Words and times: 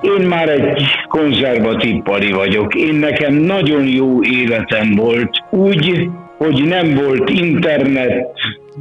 Én 0.00 0.26
már 0.26 0.48
egy 0.48 0.82
konzervatív 1.08 2.02
pari 2.02 2.32
vagyok. 2.32 2.74
Én 2.74 2.94
nekem 2.94 3.34
nagyon 3.34 3.86
jó 3.86 4.22
életem 4.24 4.94
volt, 4.94 5.30
úgy, 5.50 6.08
hogy 6.38 6.64
nem 6.64 6.94
volt 6.94 7.30
internet, 7.30 8.30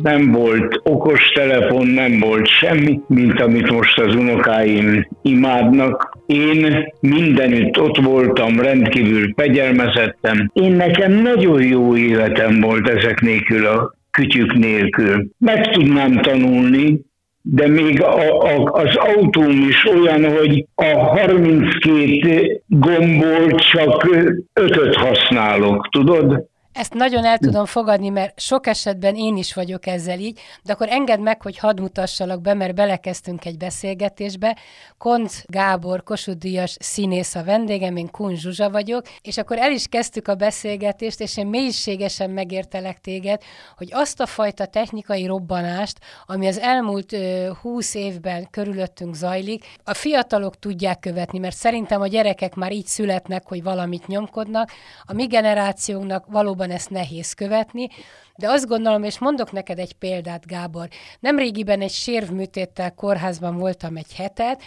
nem 0.01 0.31
volt 0.31 0.81
okostelefon, 0.83 1.87
nem 1.87 2.19
volt 2.19 2.47
semmi, 2.47 2.99
mint 3.07 3.41
amit 3.41 3.71
most 3.71 3.99
az 3.99 4.15
unokáim 4.15 5.07
imádnak. 5.21 6.17
Én 6.25 6.87
mindenütt 6.99 7.79
ott 7.79 7.97
voltam, 7.97 8.59
rendkívül 8.59 9.33
fegyelmezettem. 9.35 10.49
Én 10.53 10.71
nekem 10.71 11.11
nagyon 11.11 11.63
jó 11.63 11.97
életem 11.97 12.61
volt 12.61 12.89
ezek 12.89 13.21
nélkül 13.21 13.65
a 13.65 13.93
kütyük 14.11 14.53
nélkül. 14.53 15.27
Meg 15.37 15.71
tudnám 15.71 16.21
tanulni, 16.21 16.99
de 17.47 17.67
még 17.67 18.01
a, 18.01 18.41
a, 18.41 18.71
az 18.71 18.95
autóm 18.95 19.65
is 19.69 19.85
olyan, 19.85 20.37
hogy 20.37 20.65
a 20.75 20.85
32 20.85 22.61
gomból 22.67 23.51
csak 23.51 24.07
ötöt 24.53 24.95
használok, 24.95 25.87
tudod? 25.91 26.47
Ezt 26.75 26.93
nagyon 26.93 27.25
el 27.25 27.37
tudom 27.37 27.65
fogadni, 27.65 28.09
mert 28.09 28.39
sok 28.39 28.67
esetben 28.67 29.15
én 29.15 29.37
is 29.37 29.53
vagyok 29.53 29.87
ezzel 29.87 30.19
így, 30.19 30.39
de 30.63 30.73
akkor 30.73 30.89
engedd 30.89 31.19
meg, 31.19 31.41
hogy 31.41 31.57
hadd 31.57 31.81
mutassalak 31.81 32.41
be, 32.41 32.53
mert 32.53 32.75
belekezdtünk 32.75 33.45
egy 33.45 33.57
beszélgetésbe. 33.57 34.57
Konc 34.97 35.41
Gábor, 35.45 36.03
Kossuth 36.03 36.37
Díjas 36.37 36.75
színész 36.79 37.35
a 37.35 37.43
vendégem, 37.43 37.95
én 37.95 38.11
Kun 38.11 38.35
Zsuzsa 38.35 38.69
vagyok, 38.69 39.05
és 39.21 39.37
akkor 39.37 39.57
el 39.57 39.71
is 39.71 39.87
kezdtük 39.87 40.27
a 40.27 40.35
beszélgetést, 40.35 41.19
és 41.19 41.37
én 41.37 41.47
mélységesen 41.47 42.29
megértelek 42.29 42.99
téged, 42.99 43.41
hogy 43.77 43.89
azt 43.91 44.19
a 44.19 44.25
fajta 44.25 44.65
technikai 44.65 45.25
robbanást, 45.25 45.99
ami 46.25 46.47
az 46.47 46.59
elmúlt 46.59 47.15
20 47.61 47.93
évben 47.93 48.47
körülöttünk 48.51 49.15
zajlik, 49.15 49.65
a 49.83 49.93
fiatalok 49.93 50.59
tudják 50.59 50.99
követni, 50.99 51.39
mert 51.39 51.55
szerintem 51.55 52.01
a 52.01 52.07
gyerekek 52.07 52.55
már 52.55 52.71
így 52.71 52.85
születnek, 52.85 53.47
hogy 53.47 53.63
valamit 53.63 54.07
nyomkodnak, 54.07 54.71
a 55.05 55.13
mi 55.13 55.25
generációnknak 55.25 56.25
valóban 56.27 56.63
valóban 56.65 56.71
ezt 56.71 56.89
nehéz 56.89 57.33
követni, 57.33 57.87
de 58.35 58.49
azt 58.49 58.67
gondolom, 58.67 59.03
és 59.03 59.19
mondok 59.19 59.51
neked 59.51 59.79
egy 59.79 59.93
példát, 59.93 60.47
Gábor. 60.47 60.87
Nemrégiben 61.19 61.81
egy 61.81 61.91
sérvműtéttel 61.91 62.93
kórházban 62.93 63.57
voltam 63.57 63.95
egy 63.95 64.15
hetet, 64.15 64.61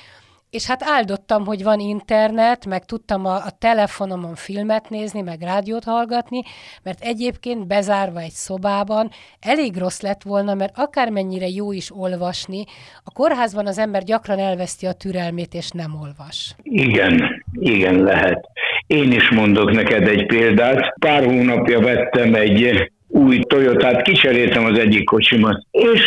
és 0.50 0.66
hát 0.66 0.82
áldottam, 0.82 1.44
hogy 1.44 1.62
van 1.62 1.80
internet, 1.80 2.66
meg 2.66 2.84
tudtam 2.84 3.26
a, 3.26 3.34
a 3.34 3.50
telefonomon 3.58 4.34
filmet 4.34 4.90
nézni, 4.90 5.20
meg 5.20 5.40
rádiót 5.40 5.84
hallgatni, 5.84 6.42
mert 6.82 7.00
egyébként 7.00 7.66
bezárva 7.66 8.20
egy 8.20 8.32
szobában 8.32 9.10
elég 9.40 9.76
rossz 9.76 10.00
lett 10.00 10.22
volna, 10.22 10.54
mert 10.54 10.78
akármennyire 10.78 11.48
jó 11.48 11.72
is 11.72 11.90
olvasni, 11.94 12.64
a 13.04 13.10
kórházban 13.10 13.66
az 13.66 13.78
ember 13.78 14.02
gyakran 14.02 14.38
elveszti 14.38 14.86
a 14.86 14.92
türelmét, 14.92 15.54
és 15.54 15.70
nem 15.70 15.98
olvas. 16.00 16.54
Igen, 16.62 17.44
igen 17.52 18.02
lehet. 18.02 18.48
Én 18.88 19.12
is 19.12 19.30
mondok 19.30 19.72
neked 19.72 20.08
egy 20.08 20.26
példát. 20.26 20.94
Pár 21.00 21.24
hónapja 21.24 21.80
vettem 21.80 22.34
egy 22.34 22.90
új 23.08 23.40
Toyotát, 23.40 24.02
kicseréltem 24.02 24.64
az 24.64 24.78
egyik 24.78 25.04
kocsimat, 25.04 25.62
és 25.70 26.00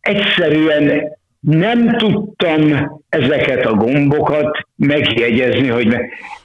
egyszerűen 0.00 1.02
nem 1.40 1.96
tudtam 1.96 2.60
ezeket 3.08 3.66
a 3.66 3.74
gombokat 3.74 4.58
megjegyezni, 4.76 5.68
hogy 5.68 5.96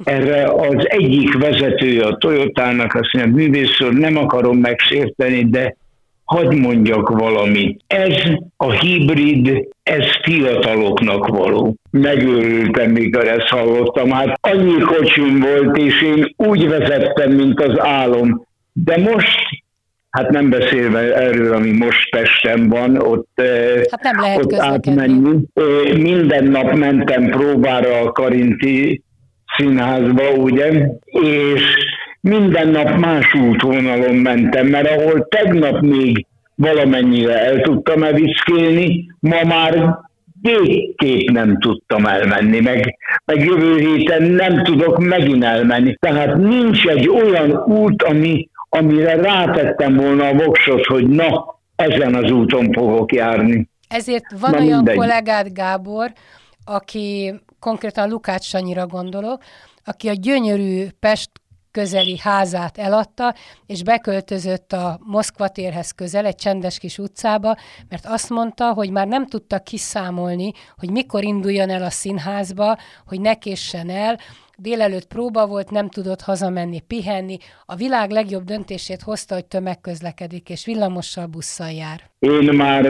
erre 0.03 0.43
az 0.43 0.89
egyik 0.89 1.37
vezetője 1.37 2.05
a 2.05 2.17
Toyotának 2.17 2.93
azt 2.93 3.13
mondja, 3.13 3.33
művész 3.33 3.77
nem 3.91 4.17
akarom 4.17 4.57
megsérteni, 4.57 5.49
de 5.49 5.75
hadd 6.31 6.55
mondjak 6.55 7.09
valamit. 7.09 7.81
Ez 7.87 8.13
a 8.57 8.71
hibrid, 8.71 9.67
ez 9.83 10.05
fiataloknak 10.21 11.27
való. 11.27 11.75
Megőrültem, 11.91 12.91
mikor 12.91 13.27
ezt 13.27 13.47
hallottam. 13.47 14.11
Hát 14.11 14.39
annyi 14.41 14.79
kocsim 14.79 15.39
volt, 15.39 15.77
és 15.77 16.01
én 16.01 16.33
úgy 16.37 16.67
vezettem, 16.67 17.31
mint 17.31 17.59
az 17.59 17.79
álom. 17.79 18.45
De 18.73 18.97
most 18.97 19.49
Hát 20.09 20.29
nem 20.29 20.49
beszélve 20.49 21.15
erről, 21.15 21.53
ami 21.53 21.71
most 21.71 22.09
Pesten 22.09 22.69
van, 22.69 22.97
ott, 22.97 23.29
eh, 23.35 23.81
hát 23.91 24.03
nem 24.03 24.19
lehet 24.19 24.45
ott 24.45 24.53
átmenni. 24.53 25.37
Eh, 25.53 25.97
minden 25.97 26.43
nap 26.43 26.73
mentem 26.73 27.29
próbára 27.29 27.99
a 27.99 28.11
Karinti 28.11 29.03
színházba, 29.57 30.29
ugye, 30.29 30.87
és 31.05 31.61
minden 32.21 32.67
nap 32.67 32.97
más 32.97 33.33
útvonalon 33.33 34.15
mentem, 34.15 34.67
mert 34.67 34.89
ahol 34.89 35.27
tegnap 35.27 35.81
még 35.81 36.25
valamennyire 36.55 37.45
el 37.45 37.61
tudtam 37.61 38.03
evickélni, 38.03 39.05
ma 39.19 39.43
már 39.43 39.99
végképp 40.41 41.29
nem 41.29 41.59
tudtam 41.59 42.05
elmenni, 42.05 42.59
meg, 42.59 42.97
meg 43.25 43.45
jövő 43.45 43.77
héten 43.77 44.23
nem 44.23 44.63
tudok 44.63 44.97
megint 44.97 45.43
elmenni. 45.43 45.95
Tehát 45.99 46.37
nincs 46.37 46.85
egy 46.85 47.09
olyan 47.09 47.63
út, 47.65 48.03
ami, 48.03 48.49
amire 48.69 49.15
rátettem 49.15 49.95
volna 49.95 50.27
a 50.27 50.33
voksot, 50.33 50.85
hogy 50.85 51.07
na, 51.07 51.59
ezen 51.75 52.15
az 52.15 52.31
úton 52.31 52.71
fogok 52.73 53.13
járni. 53.13 53.69
Ezért 53.87 54.25
van 54.39 54.51
na, 54.51 54.57
olyan 54.57 54.75
mindegy. 54.75 54.95
kollégád, 54.95 55.47
Gábor, 55.53 56.11
aki 56.65 57.33
konkrétan 57.59 58.09
Lukács 58.09 58.45
Sanyira 58.45 58.87
gondolok, 58.87 59.43
aki 59.85 60.07
a 60.07 60.13
gyönyörű 60.13 60.85
Pest 60.99 61.29
közeli 61.71 62.17
házát 62.17 62.77
eladta, 62.77 63.35
és 63.65 63.83
beköltözött 63.83 64.73
a 64.73 64.99
Moszkva 65.03 65.47
térhez 65.47 65.91
közel, 65.91 66.25
egy 66.25 66.35
csendes 66.35 66.77
kis 66.77 66.97
utcába, 66.97 67.55
mert 67.89 68.05
azt 68.05 68.29
mondta, 68.29 68.73
hogy 68.73 68.91
már 68.91 69.07
nem 69.07 69.27
tudta 69.27 69.59
kiszámolni, 69.59 70.51
hogy 70.77 70.91
mikor 70.91 71.23
induljon 71.23 71.69
el 71.69 71.83
a 71.83 71.89
színházba, 71.89 72.77
hogy 73.05 73.21
ne 73.21 73.33
késsen 73.33 73.89
el, 73.89 74.19
délelőtt 74.61 75.07
próba 75.07 75.47
volt, 75.47 75.71
nem 75.71 75.89
tudott 75.89 76.21
hazamenni, 76.21 76.79
pihenni. 76.87 77.37
A 77.65 77.75
világ 77.75 78.09
legjobb 78.09 78.43
döntését 78.43 79.01
hozta, 79.01 79.33
hogy 79.33 79.45
tömegközlekedik, 79.45 80.49
és 80.49 80.65
villamossal, 80.65 81.25
busszal 81.25 81.71
jár. 81.71 81.99
Én 82.19 82.53
már 82.53 82.83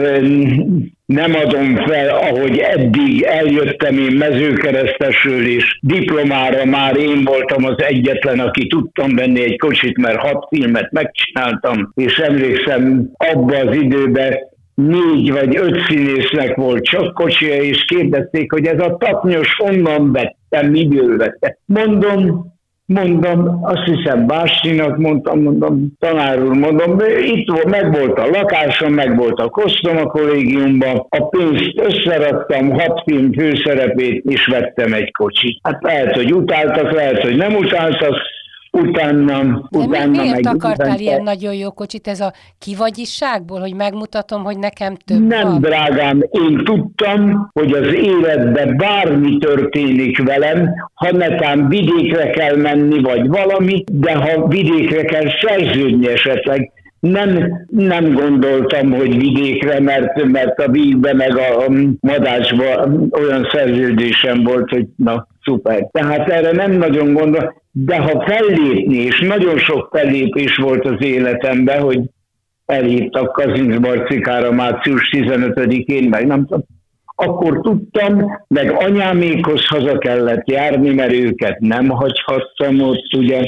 nem 1.06 1.34
adom 1.34 1.76
fel, 1.76 2.08
ahogy 2.08 2.58
eddig 2.58 3.22
eljöttem 3.22 3.98
én 3.98 4.16
mezőkeresztesről, 4.16 5.46
és 5.46 5.78
diplomára 5.80 6.64
már 6.64 6.96
én 6.96 7.24
voltam 7.24 7.64
az 7.64 7.82
egyetlen, 7.82 8.40
aki 8.40 8.66
tudtam 8.66 9.14
venni 9.14 9.42
egy 9.42 9.58
kocsit, 9.58 9.98
mert 9.98 10.18
hat 10.18 10.46
filmet 10.48 10.90
megcsináltam, 10.90 11.92
és 11.94 12.16
emlékszem 12.16 13.10
abba 13.16 13.56
az 13.56 13.76
időben 13.76 14.50
négy 14.74 15.32
vagy 15.32 15.56
öt 15.56 15.84
színésznek 15.88 16.56
volt 16.56 16.84
csak 16.84 17.14
kocsia, 17.14 17.62
és 17.62 17.84
kérdezték, 17.84 18.52
hogy 18.52 18.66
ez 18.66 18.80
a 18.80 18.96
tapnyos 18.96 19.54
honnan 19.56 20.12
vettem, 20.12 20.70
miből 20.70 21.16
vette. 21.16 21.58
Mondom, 21.64 22.52
mondom, 22.86 23.58
azt 23.62 23.84
hiszem 23.84 24.26
Bástinak 24.26 24.96
mondtam, 24.96 25.42
mondom, 25.42 25.92
tanár 25.98 26.42
úr, 26.42 26.56
mondom, 26.56 26.98
itt 27.24 27.50
volt, 27.50 27.68
meg 27.68 27.92
volt 27.92 28.18
a 28.18 28.26
lakásom, 28.26 28.92
meg 28.92 29.16
volt 29.16 29.40
a 29.40 29.48
kosztom 29.48 29.96
a 29.96 30.06
kollégiumban, 30.06 31.06
a 31.08 31.28
pénzt 31.28 31.72
összeraktam, 31.76 32.70
hat 32.70 33.02
film 33.06 33.32
főszerepét, 33.32 34.24
és 34.24 34.46
vettem 34.46 34.92
egy 34.92 35.12
kocsit. 35.12 35.58
Hát 35.62 35.82
lehet, 35.82 36.14
hogy 36.14 36.34
utáltak, 36.34 36.92
lehet, 36.92 37.22
hogy 37.22 37.36
nem 37.36 37.54
utáltak, 37.54 38.14
utána, 38.72 39.68
De 39.70 39.78
utána 39.78 40.10
mi, 40.10 40.18
miért 40.18 40.44
meg, 40.44 40.54
akartál 40.54 40.86
utána... 40.86 41.00
ilyen 41.00 41.22
nagyon 41.22 41.54
jó 41.54 41.70
kocsit? 41.70 42.06
Ez 42.08 42.20
a 42.20 42.32
kivagyiságból, 42.58 43.60
hogy 43.60 43.74
megmutatom, 43.74 44.44
hogy 44.44 44.58
nekem 44.58 44.96
több 45.04 45.26
Nem, 45.26 45.48
van? 45.48 45.60
drágám, 45.60 46.22
én 46.30 46.64
tudtam, 46.64 47.50
hogy 47.52 47.72
az 47.72 47.94
életben 47.94 48.76
bármi 48.76 49.38
történik 49.38 50.22
velem, 50.22 50.70
ha 50.94 51.12
netán 51.12 51.68
vidékre 51.68 52.30
kell 52.30 52.56
menni, 52.56 53.00
vagy 53.00 53.28
valami, 53.28 53.84
de 53.92 54.14
ha 54.14 54.46
vidékre 54.46 55.04
kell 55.04 55.26
szerződni 55.40 56.08
esetleg, 56.08 56.72
nem, 57.00 57.64
nem 57.68 58.12
gondoltam, 58.12 58.92
hogy 58.92 59.18
vidékre, 59.18 59.80
mert, 59.80 60.24
mert 60.24 60.58
a 60.58 60.70
vígbe 60.70 61.14
meg 61.14 61.36
a 61.36 61.70
madácsban 62.00 63.08
olyan 63.12 63.48
szerződésem 63.52 64.42
volt, 64.42 64.70
hogy 64.70 64.86
na, 64.96 65.26
szuper. 65.44 65.88
Tehát 65.92 66.28
erre 66.28 66.52
nem 66.52 66.72
nagyon 66.72 67.12
gondol, 67.12 67.62
de 67.70 67.98
ha 67.98 68.24
fellépni, 68.26 68.96
és 68.96 69.20
nagyon 69.20 69.58
sok 69.58 69.88
fellépés 69.92 70.56
volt 70.56 70.84
az 70.84 71.04
életemben, 71.04 71.80
hogy 71.80 72.00
elhívtak 72.66 73.32
Kazinc 73.32 73.80
Barcikára 73.80 74.52
március 74.52 75.10
15-én, 75.16 76.08
meg 76.08 76.26
nem 76.26 76.40
tudom, 76.46 76.64
akkor 77.14 77.60
tudtam, 77.60 78.40
meg 78.48 78.70
anyámékhoz 78.70 79.66
haza 79.66 79.98
kellett 79.98 80.48
járni, 80.48 80.94
mert 80.94 81.12
őket 81.12 81.58
nem 81.58 81.88
hagyhattam 81.88 82.80
ott, 82.80 83.14
ugye, 83.16 83.40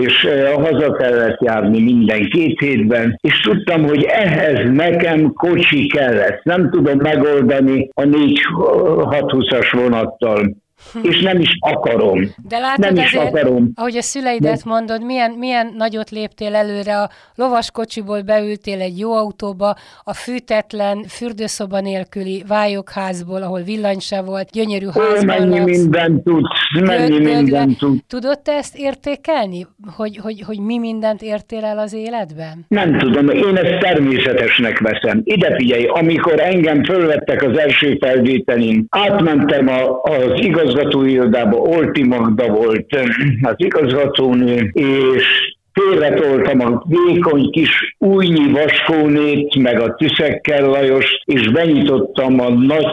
és 0.00 0.28
haza 0.54 0.92
kellett 0.92 1.40
járni 1.40 1.82
minden 1.82 2.28
két 2.28 2.60
hétben, 2.60 3.18
és 3.20 3.40
tudtam, 3.40 3.86
hogy 3.86 4.02
ehhez 4.02 4.70
nekem 4.72 5.32
kocsi 5.32 5.86
kellett. 5.86 6.44
Nem 6.44 6.70
tudom 6.70 6.98
megoldani 6.98 7.88
a 7.94 8.02
4-6-20-as 8.02 9.68
vonattal 9.82 10.56
és 11.02 11.20
nem 11.20 11.40
is 11.40 11.56
akarom. 11.58 12.34
De 12.48 12.58
látod 12.58 12.84
nem 12.84 13.04
is 13.04 13.14
azért, 13.14 13.34
akarom. 13.34 13.70
ahogy 13.74 13.96
a 13.96 14.02
szüleidet 14.02 14.62
De... 14.62 14.70
mondod, 14.70 15.04
milyen, 15.04 15.30
milyen 15.30 15.74
nagyot 15.76 16.10
léptél 16.10 16.54
előre, 16.54 17.00
a 17.00 17.10
lovaskocsiból 17.34 18.22
beültél 18.22 18.80
egy 18.80 18.98
jó 18.98 19.12
autóba, 19.12 19.76
a 20.04 20.14
fűtetlen, 20.14 21.04
fürdőszoba 21.08 21.80
nélküli 21.80 22.44
vályokházból, 22.48 23.42
ahol 23.42 23.60
villany 23.62 23.98
se 23.98 24.22
volt, 24.22 24.50
gyönyörű 24.50 24.86
házban 24.86 25.24
Mennyi 25.24 25.58
laksz. 25.58 25.78
mindent 25.78 26.24
tudsz, 26.24 26.50
mennyi 26.80 27.18
mindent 27.18 27.78
tudsz. 27.78 28.00
Tudod 28.08 28.40
te 28.40 28.52
ezt 28.52 28.76
értékelni, 28.76 29.66
hogy, 29.96 30.16
hogy, 30.16 30.42
hogy 30.46 30.58
mi 30.58 30.78
mindent 30.78 31.22
értél 31.22 31.64
el 31.64 31.78
az 31.78 31.92
életben? 31.92 32.64
Nem 32.68 32.98
tudom, 32.98 33.28
én 33.28 33.56
ezt 33.56 33.78
természetesnek 33.78 34.78
veszem. 34.78 35.20
Ide 35.24 35.54
figyelj, 35.54 35.84
amikor 35.84 36.40
engem 36.40 36.84
fölvettek 36.84 37.42
az 37.42 37.58
első 37.58 37.98
felvételin, 38.00 38.86
átmentem 38.88 39.68
a, 39.68 40.00
az 40.02 40.30
igaz 40.34 40.69
igazgatói 40.70 41.12
irodában 41.12 41.60
Olti 41.60 42.02
Magda 42.02 42.46
volt 42.46 42.96
az 43.42 43.54
igazgatónő, 43.56 44.70
és 44.72 45.24
félretoltam 45.72 46.60
a 46.60 46.84
vékony 46.86 47.50
kis 47.50 47.96
újnyi 47.98 48.50
vaskónét, 48.52 49.56
meg 49.56 49.80
a 49.80 49.94
Tüszekkel 49.94 50.66
Lajos, 50.66 51.22
és 51.24 51.48
benyitottam 51.48 52.40
a 52.40 52.48
nagy 52.48 52.86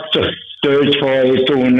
tölgyfajtón, 0.61 1.79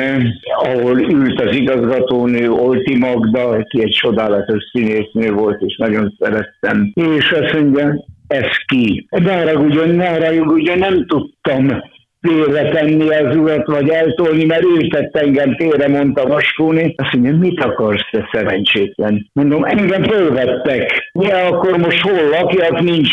ahol 0.63 0.99
ült 0.99 1.41
az 1.41 1.55
igazgatónő, 1.55 2.51
Olti 2.51 2.97
Magda, 2.97 3.47
aki 3.47 3.81
egy 3.81 3.97
csodálatos 4.01 4.63
színésznő 4.71 5.31
volt, 5.31 5.61
és 5.61 5.77
nagyon 5.77 6.15
szerettem. 6.19 6.91
És 6.95 7.31
azt 7.31 7.53
mondja, 7.53 8.05
ez 8.27 8.47
ki? 8.65 9.07
Ne 9.09 9.37
haragudjon, 9.37 9.89
ne 9.89 10.09
haragudjon, 10.09 10.77
nem 10.77 11.05
tudtam 11.05 11.81
félretenni 12.21 13.09
az 13.09 13.35
urat, 13.35 13.67
vagy 13.67 13.89
eltolni, 13.89 14.45
mert 14.45 14.63
ő 14.63 14.87
tett 14.87 15.15
engem 15.15 15.55
félre, 15.55 15.87
mondta 15.87 16.27
Vaskóni. 16.27 16.93
Azt 16.97 17.13
mondja, 17.13 17.37
mit 17.37 17.63
akarsz 17.63 18.09
te 18.11 18.29
szerencsétlen? 18.31 19.29
Mondom, 19.33 19.63
engem 19.63 20.03
fölvettek. 20.03 21.09
Ja, 21.11 21.45
akkor 21.45 21.77
most 21.77 22.01
hol 22.01 22.29
lakjak, 22.29 22.81
nincs, 22.81 23.11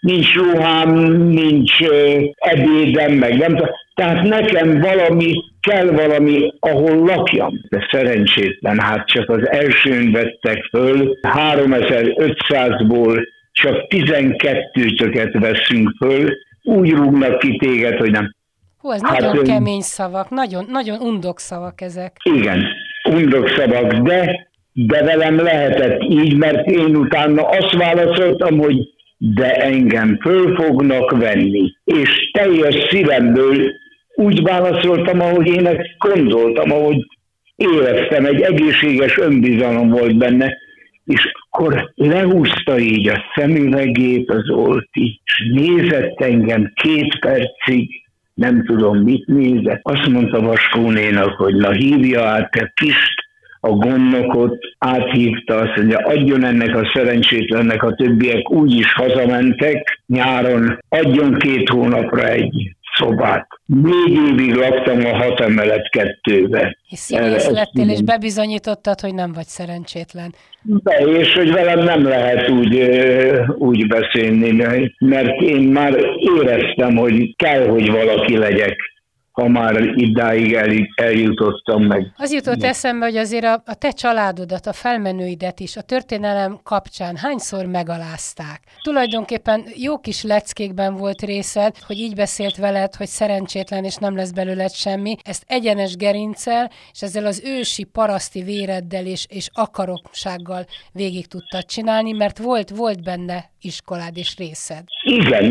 nincs 0.00 0.34
ruhám, 0.34 0.90
nincs 1.22 1.78
ebédem, 2.34 3.12
meg 3.12 3.38
nem 3.38 3.56
tehát 3.96 4.22
nekem 4.22 4.80
valami, 4.80 5.34
kell 5.60 5.86
valami, 5.86 6.52
ahol 6.60 6.96
lakjam. 6.96 7.60
De 7.68 7.88
szerencsétlen, 7.90 8.78
hát 8.78 9.06
csak 9.06 9.30
az 9.30 9.48
elsőn 9.48 10.12
vettek 10.12 10.64
föl, 10.64 11.18
3500-ból 11.22 13.26
csak 13.52 13.88
12 13.88 14.94
töket 14.96 15.32
veszünk 15.32 15.90
föl, 15.98 16.36
úgy 16.66 16.90
rúgnak 16.90 17.38
ki 17.38 17.56
téged, 17.56 17.98
hogy 17.98 18.10
nem. 18.10 18.34
Hú, 18.78 18.90
ez 18.90 19.02
hát, 19.02 19.20
nagyon 19.20 19.44
kemény 19.44 19.80
szavak, 19.80 20.30
nagyon, 20.30 20.66
nagyon 20.70 21.00
undok 21.00 21.38
szavak 21.38 21.80
ezek. 21.80 22.16
Igen, 22.22 22.64
undok 23.10 23.48
szavak, 23.48 23.92
de, 23.92 24.48
de 24.72 25.02
velem 25.02 25.36
lehetett 25.36 26.02
így, 26.02 26.36
mert 26.36 26.70
én 26.70 26.96
utána 26.96 27.42
azt 27.42 27.72
válaszoltam, 27.72 28.58
hogy 28.58 28.76
de 29.18 29.54
engem 29.54 30.18
föl 30.20 30.54
fognak 30.54 31.10
venni. 31.10 31.72
És 31.84 32.30
teljes 32.32 32.74
szívemből 32.90 33.72
úgy 34.14 34.42
válaszoltam, 34.42 35.20
ahogy 35.20 35.46
én 35.46 35.66
ezt 35.66 35.96
gondoltam, 35.98 36.70
ahogy 36.70 37.06
éreztem, 37.56 38.24
egy 38.24 38.40
egészséges 38.40 39.18
önbizalom 39.18 39.88
volt 39.88 40.16
benne, 40.16 40.56
és 41.04 41.32
akkor 41.56 41.92
lehúzta 41.94 42.78
így 42.78 43.08
a 43.08 43.24
szemüvegét 43.34 44.30
az 44.30 44.50
Olti, 44.50 45.20
és 45.24 45.50
nézett 45.52 46.20
engem 46.20 46.72
két 46.74 47.18
percig, 47.18 47.88
nem 48.34 48.64
tudom 48.64 48.98
mit 48.98 49.26
nézett. 49.26 49.80
Azt 49.82 50.08
mondta 50.08 50.40
Vaskónénak, 50.40 51.36
hogy 51.36 51.54
na 51.54 51.70
hívja 51.70 52.24
át 52.24 52.54
a 52.54 52.72
kist, 52.74 53.14
a 53.60 53.68
gondnokot 53.68 54.58
áthívta, 54.78 55.54
azt 55.54 55.76
mondja, 55.76 55.98
adjon 55.98 56.44
ennek 56.44 56.76
a 56.76 56.90
szerencsétlennek 56.94 57.82
a 57.82 57.94
többiek 57.94 58.50
úgy 58.50 58.74
is 58.74 58.92
hazamentek 58.92 60.02
nyáron, 60.06 60.78
adjon 60.88 61.34
két 61.34 61.68
hónapra 61.68 62.28
egy 62.28 62.76
szobát. 62.96 63.46
Négy 63.66 64.18
évig 64.30 64.54
laktam 64.54 65.04
a 65.04 65.16
hat 65.16 65.40
emelet 65.40 65.90
kettőbe. 65.90 66.78
És 66.88 66.98
színész 66.98 67.48
lettél, 67.48 67.90
és 67.90 68.02
bebizonyítottad, 68.02 69.00
hogy 69.00 69.14
nem 69.14 69.32
vagy 69.32 69.46
szerencsétlen. 69.46 70.34
Be, 70.62 70.96
és 70.96 71.34
hogy 71.34 71.52
velem 71.52 71.84
nem 71.84 72.04
lehet 72.04 72.48
úgy, 72.48 72.90
úgy 73.58 73.86
beszélni, 73.86 74.50
mert 74.98 75.40
én 75.40 75.62
már 75.62 75.94
éreztem, 76.38 76.96
hogy 76.96 77.36
kell, 77.36 77.68
hogy 77.68 77.90
valaki 77.90 78.36
legyek 78.36 78.76
ha 79.36 79.48
már 79.48 79.82
idáig 79.94 80.52
el, 80.52 80.72
eljutottam 80.94 81.82
meg. 81.82 82.12
Az 82.16 82.32
jutott 82.32 82.62
eszembe, 82.62 83.04
hogy 83.04 83.16
azért 83.16 83.44
a, 83.44 83.62
a 83.64 83.74
te 83.74 83.90
családodat, 83.90 84.66
a 84.66 84.72
felmenőidet 84.72 85.60
is 85.60 85.76
a 85.76 85.82
történelem 85.82 86.60
kapcsán 86.62 87.16
hányszor 87.16 87.66
megalázták. 87.66 88.60
Tulajdonképpen 88.82 89.64
jó 89.74 89.98
kis 89.98 90.22
leckékben 90.22 90.94
volt 90.94 91.22
részed, 91.22 91.76
hogy 91.86 91.96
így 91.98 92.14
beszélt 92.14 92.56
veled, 92.56 92.94
hogy 92.94 93.06
szerencsétlen 93.06 93.84
és 93.84 93.96
nem 93.96 94.16
lesz 94.16 94.30
belőled 94.30 94.72
semmi. 94.72 95.16
Ezt 95.22 95.44
egyenes 95.46 95.96
gerincel, 95.96 96.70
és 96.92 97.02
ezzel 97.02 97.26
az 97.26 97.42
ősi 97.44 97.84
paraszti 97.84 98.42
véreddel 98.42 99.06
és, 99.06 99.26
és 99.28 99.48
akaroksággal 99.52 100.66
végig 100.92 101.26
tudtad 101.26 101.64
csinálni, 101.64 102.12
mert 102.12 102.38
volt, 102.38 102.70
volt 102.70 103.02
benne 103.02 103.54
iskolád 103.66 104.16
és 104.16 104.34
részed. 104.38 104.82
Igen, 105.02 105.50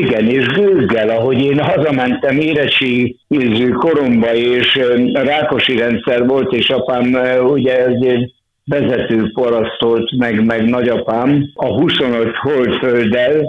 igen, 0.00 0.28
és 0.28 0.46
gőzgel, 0.46 1.08
ahogy 1.08 1.40
én 1.40 1.58
hazamentem 1.58 2.38
érettségi 2.38 3.18
koromba, 3.78 4.34
és 4.34 4.80
Rákosi 5.12 5.76
rendszer 5.76 6.26
volt, 6.26 6.52
és 6.52 6.68
apám 6.68 7.04
ugye 7.42 7.86
egy 7.86 8.34
vezető 8.64 9.30
parasztolt, 9.34 10.16
meg, 10.16 10.44
meg 10.44 10.64
nagyapám 10.68 11.50
a 11.54 11.66
25 11.66 12.36
holdfölddel, 12.36 13.44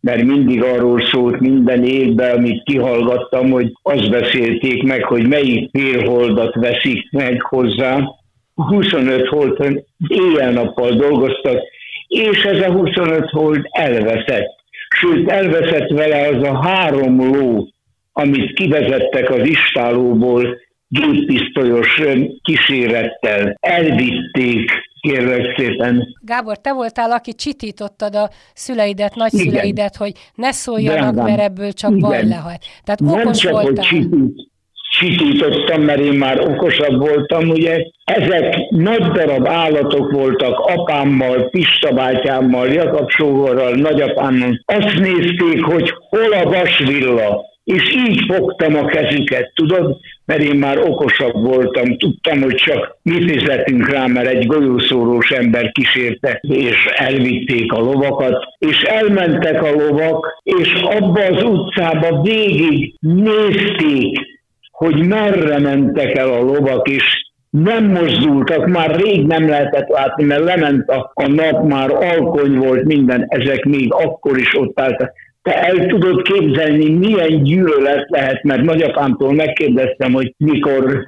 mert 0.00 0.22
mindig 0.22 0.62
arról 0.62 1.00
szólt 1.00 1.40
minden 1.40 1.84
évben, 1.84 2.36
amit 2.36 2.62
kihallgattam, 2.62 3.50
hogy 3.50 3.72
azt 3.82 4.10
beszélték 4.10 4.82
meg, 4.82 5.04
hogy 5.04 5.26
melyik 5.28 5.70
félholdat 5.72 6.54
veszik 6.54 7.10
meg 7.10 7.42
hozzá. 7.42 8.16
25 8.54 9.28
hold 9.28 9.84
éjjel-nappal 10.08 10.90
dolgoztak, 10.90 11.60
és 12.08 12.42
ez 12.42 12.60
a 12.62 12.72
25 12.72 13.30
hold 13.30 13.66
elveszett. 13.70 14.56
Sőt, 15.00 15.30
elveszett 15.30 15.88
vele 15.88 16.28
az 16.28 16.42
a 16.42 16.62
három 16.62 17.34
ló, 17.34 17.68
amit 18.12 18.52
kivezettek 18.52 19.30
az 19.30 19.46
istálóból 19.46 20.56
géppisztolyos 20.88 22.00
kísérettel. 22.42 23.56
Elvitték, 23.60 24.70
kérlek 25.00 25.56
szépen. 25.56 26.16
Gábor, 26.20 26.56
te 26.60 26.72
voltál, 26.72 27.10
aki 27.10 27.34
csitítottad 27.34 28.14
a 28.14 28.30
szüleidet, 28.54 29.14
nagyszüleidet, 29.14 29.66
Igen. 29.66 29.90
hogy 29.98 30.12
ne 30.34 30.52
szóljanak, 30.52 31.12
Drágám. 31.12 31.24
mert 31.24 31.40
ebből 31.40 31.72
csak 31.72 31.90
Igen. 31.90 32.08
baj 32.08 32.26
lehet. 32.26 32.64
Tehát 32.84 33.00
Nem 33.00 33.20
okos 33.20 33.38
csak, 33.38 33.52
voltál. 33.52 33.72
hogy 33.74 33.84
csitít, 33.84 34.50
csitítottam, 34.98 35.82
mert 35.82 36.00
én 36.00 36.12
már 36.12 36.40
okosabb 36.40 36.98
voltam, 36.98 37.48
ugye. 37.48 37.76
Ezek 38.04 38.56
nagy 38.70 39.02
darab 39.02 39.46
állatok 39.46 40.10
voltak 40.10 40.58
apámmal, 40.58 41.48
Pista 41.50 41.92
bátyámmal, 41.92 42.68
Jakab 42.68 43.10
sógorral, 43.10 43.74
nagyapámmal. 43.74 44.62
Azt 44.64 44.98
nézték, 44.98 45.62
hogy 45.62 45.94
hol 46.08 46.32
a 46.32 46.50
vasvilla, 46.50 47.46
és 47.64 47.94
így 47.94 48.20
fogtam 48.26 48.76
a 48.76 48.84
kezüket, 48.84 49.52
tudod, 49.54 49.96
mert 50.24 50.42
én 50.42 50.56
már 50.56 50.78
okosabb 50.78 51.44
voltam, 51.44 51.96
tudtam, 51.96 52.42
hogy 52.42 52.54
csak 52.54 52.96
mi 53.02 53.30
fizetünk 53.30 53.88
rá, 53.90 54.06
mert 54.06 54.28
egy 54.28 54.46
golyószórós 54.46 55.30
ember 55.30 55.72
kísérte, 55.72 56.38
és 56.42 56.86
elvitték 56.96 57.72
a 57.72 57.80
lovakat, 57.80 58.44
és 58.58 58.82
elmentek 58.82 59.62
a 59.62 59.70
lovak, 59.70 60.40
és 60.42 60.72
abba 60.72 61.20
az 61.20 61.42
utcába 61.42 62.20
végig 62.22 62.94
nézték, 63.00 64.37
hogy 64.78 65.06
merre 65.06 65.58
mentek 65.58 66.16
el 66.16 66.28
a 66.28 66.40
lovak, 66.40 66.88
és 66.88 67.04
nem 67.50 67.84
mozdultak, 67.84 68.66
már 68.66 69.00
rég 69.00 69.26
nem 69.26 69.48
lehetett 69.48 69.88
látni, 69.88 70.24
mert 70.24 70.44
lement 70.44 70.88
a, 70.88 71.10
a 71.14 71.26
nap, 71.26 71.68
már 71.68 71.90
alkony 71.90 72.56
volt 72.56 72.84
minden, 72.84 73.26
ezek 73.28 73.64
még 73.64 73.92
akkor 73.92 74.38
is 74.38 74.56
ott 74.58 74.80
álltak. 74.80 75.12
Te 75.42 75.62
el 75.62 75.86
tudod 75.86 76.22
képzelni, 76.22 76.90
milyen 76.90 77.42
gyűlölet 77.42 78.04
lehet, 78.08 78.42
mert 78.42 78.62
nagyapámtól 78.62 79.32
megkérdeztem, 79.32 80.12
hogy 80.12 80.34
mikor 80.36 81.04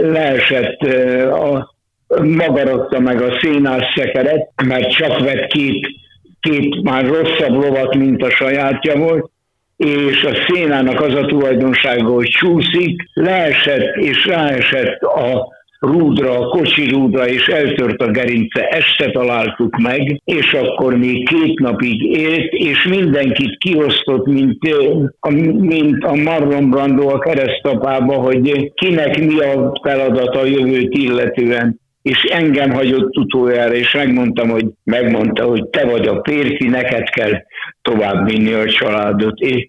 leesett 0.00 0.80
a 1.30 1.74
magarakta 2.22 3.00
meg 3.00 3.22
a 3.22 3.38
szénás 3.40 3.92
szekeret, 3.96 4.50
mert 4.64 4.90
csak 4.90 5.20
vett 5.20 5.46
két, 5.46 5.86
két 6.40 6.82
már 6.82 7.06
rosszabb 7.06 7.62
lovat, 7.62 7.94
mint 7.94 8.22
a 8.22 8.30
sajátja 8.30 8.96
volt, 8.98 9.30
és 9.76 10.22
a 10.22 10.34
szénának 10.48 11.00
az 11.00 11.14
a 11.14 11.26
tulajdonsága, 11.26 12.12
hogy 12.12 12.28
csúszik, 12.28 13.02
leesett 13.12 13.96
és 13.96 14.26
ráesett 14.26 15.02
a 15.02 15.54
rúdra, 15.80 16.38
a 16.38 16.48
kocsi 16.48 16.88
rúdra, 16.88 17.28
és 17.28 17.46
eltört 17.46 18.02
a 18.02 18.10
gerince, 18.10 18.68
este 18.68 19.10
találtuk 19.10 19.76
meg, 19.76 20.20
és 20.24 20.52
akkor 20.52 20.96
még 20.96 21.28
két 21.28 21.58
napig 21.58 22.02
élt, 22.02 22.52
és 22.52 22.84
mindenkit 22.84 23.58
kiosztott, 23.58 24.26
mint, 24.26 24.58
mint 25.60 26.04
a 26.04 26.14
Marlon 26.14 26.70
Brando 26.70 27.08
a 27.08 27.18
keresztapába, 27.18 28.14
hogy 28.14 28.72
kinek 28.74 29.18
mi 29.18 29.38
a 29.38 29.72
feladata 29.82 30.38
a 30.38 30.44
jövőt 30.44 30.94
illetően 30.94 31.84
és 32.06 32.22
engem 32.22 32.70
hagyott 32.70 33.16
utoljára, 33.16 33.74
és 33.74 33.92
megmondtam, 33.92 34.48
hogy 34.48 34.66
megmondta, 34.84 35.44
hogy 35.44 35.68
te 35.68 35.84
vagy 35.84 36.06
a 36.06 36.20
férfi, 36.24 36.68
neked 36.68 37.10
kell 37.10 37.32
tovább 37.82 38.28
vinni 38.28 38.52
a 38.52 38.64
családot. 38.64 39.38
És 39.38 39.68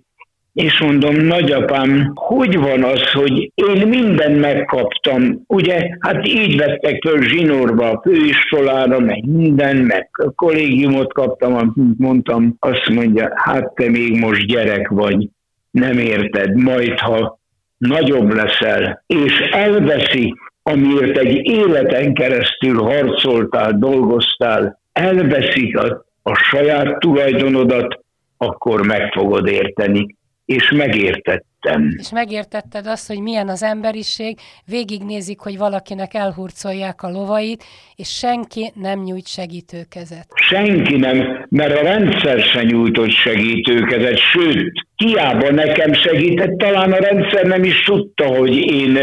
és 0.54 0.80
mondom, 0.80 1.16
nagyapám, 1.16 2.12
hogy 2.16 2.58
van 2.58 2.84
az, 2.84 3.12
hogy 3.12 3.52
én 3.56 3.88
mindent 3.88 4.40
megkaptam, 4.40 5.44
ugye, 5.48 5.90
hát 6.00 6.28
így 6.28 6.58
vettek 6.58 7.02
föl 7.08 7.22
zsinórba 7.22 7.90
a 7.90 8.02
főiskolára, 8.04 9.00
meg 9.00 9.26
minden, 9.26 9.76
meg 9.78 10.10
a 10.12 10.32
kollégiumot 10.32 11.14
kaptam, 11.14 11.54
amit 11.54 11.98
mondtam, 11.98 12.56
azt 12.60 12.90
mondja, 12.90 13.32
hát 13.36 13.74
te 13.74 13.90
még 13.90 14.20
most 14.20 14.48
gyerek 14.48 14.88
vagy, 14.88 15.30
nem 15.72 15.98
érted, 15.98 16.56
majd 16.56 17.00
ha 17.00 17.40
nagyobb 17.78 18.34
leszel, 18.34 19.04
és 19.08 19.40
elveszi, 19.52 20.34
amiért 20.72 21.18
egy 21.18 21.46
életen 21.46 22.14
keresztül 22.14 22.82
harcoltál, 22.82 23.78
dolgoztál, 23.78 24.80
elveszik 24.94 25.78
a, 25.78 26.06
a 26.22 26.36
saját 26.36 27.00
tulajdonodat, 27.00 28.00
akkor 28.38 28.86
meg 28.86 29.12
fogod 29.12 29.48
érteni 29.48 30.16
és 30.48 30.72
megértettem. 30.72 31.96
És 31.98 32.12
megértetted 32.12 32.88
azt, 32.88 33.08
hogy 33.08 33.22
milyen 33.22 33.50
az 33.50 33.64
emberiség, 33.64 34.40
végignézik, 34.66 35.40
hogy 35.40 35.58
valakinek 35.58 36.14
elhurcolják 36.14 37.04
a 37.04 37.10
lovait, 37.10 37.64
és 37.96 38.10
senki 38.10 38.72
nem 38.74 39.00
nyújt 39.04 39.28
segítőkezet. 39.28 40.28
Senki 40.36 40.96
nem, 40.96 41.46
mert 41.50 41.80
a 41.80 41.82
rendszer 41.82 42.40
se 42.40 42.64
nyújtott 42.64 43.12
segítőkezet, 43.12 44.18
sőt, 44.18 44.88
hiába 44.96 45.52
nekem 45.52 45.94
segített, 45.94 46.58
talán 46.58 46.92
a 46.92 46.98
rendszer 46.98 47.46
nem 47.46 47.64
is 47.64 47.84
tudta, 47.84 48.26
hogy 48.26 48.56
én 48.56 48.98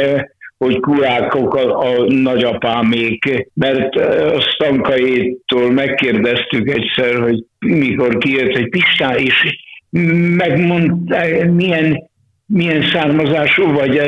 hogy 0.58 0.80
kurákok 0.80 1.54
a, 1.54 1.78
a 1.78 2.04
nagyapámék, 2.08 3.48
mert 3.54 3.94
a 4.34 4.40
Stankaiétól 4.40 5.70
megkérdeztük 5.70 6.68
egyszer, 6.68 7.20
hogy 7.22 7.44
mikor 7.58 8.18
kijött, 8.18 8.52
hogy 8.52 8.68
Pistán, 8.68 9.18
és 9.18 9.56
megmondta, 10.36 11.16
milyen, 11.50 12.10
milyen 12.46 12.82
származású 12.82 13.72
vagy, 13.72 13.98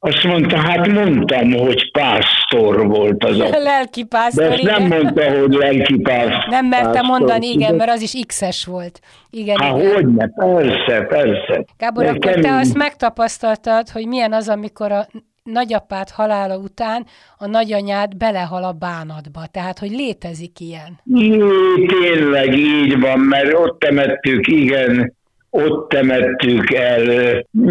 azt 0.00 0.24
mondta, 0.24 0.56
hát 0.56 0.86
mondtam, 0.86 1.52
hogy 1.52 1.90
pásztor 1.90 2.86
volt 2.86 3.24
az 3.24 3.40
a... 3.40 3.48
Lelki 3.58 4.04
pásztor, 4.04 4.48
De 4.48 4.52
ezt 4.52 4.62
nem 4.62 4.86
mondta, 4.86 5.38
hogy 5.38 5.52
lelki 5.52 6.00
pásztor. 6.00 6.48
Nem 6.48 6.66
merte 6.66 7.02
mondani, 7.02 7.46
igen, 7.46 7.74
mert 7.74 7.90
az 7.90 8.02
is 8.02 8.14
X-es 8.26 8.64
volt. 8.64 9.00
Igen, 9.30 9.56
Há, 9.56 9.76
igen. 9.76 9.92
hogyne, 9.92 10.28
persze, 10.28 11.00
persze. 11.08 11.64
Gábor, 11.78 12.04
De 12.04 12.10
akkor 12.10 12.32
kemény. 12.32 12.42
te 12.42 12.56
azt 12.56 12.76
megtapasztaltad, 12.76 13.88
hogy 13.88 14.06
milyen 14.06 14.32
az, 14.32 14.48
amikor 14.48 14.92
a 14.92 15.06
nagyapád 15.52 16.10
halála 16.10 16.56
után 16.56 17.06
a 17.38 17.46
nagyanyád 17.46 18.16
belehal 18.16 18.64
a 18.64 18.72
bánatba. 18.72 19.40
Tehát, 19.50 19.78
hogy 19.78 19.90
létezik 19.90 20.60
ilyen. 20.60 21.00
Jé, 21.04 21.38
tényleg 21.86 22.56
így 22.56 23.00
van, 23.00 23.20
mert 23.20 23.54
ott 23.54 23.78
temettük, 23.78 24.46
igen, 24.46 25.16
ott 25.50 25.88
temettük 25.88 26.72
el 26.72 27.02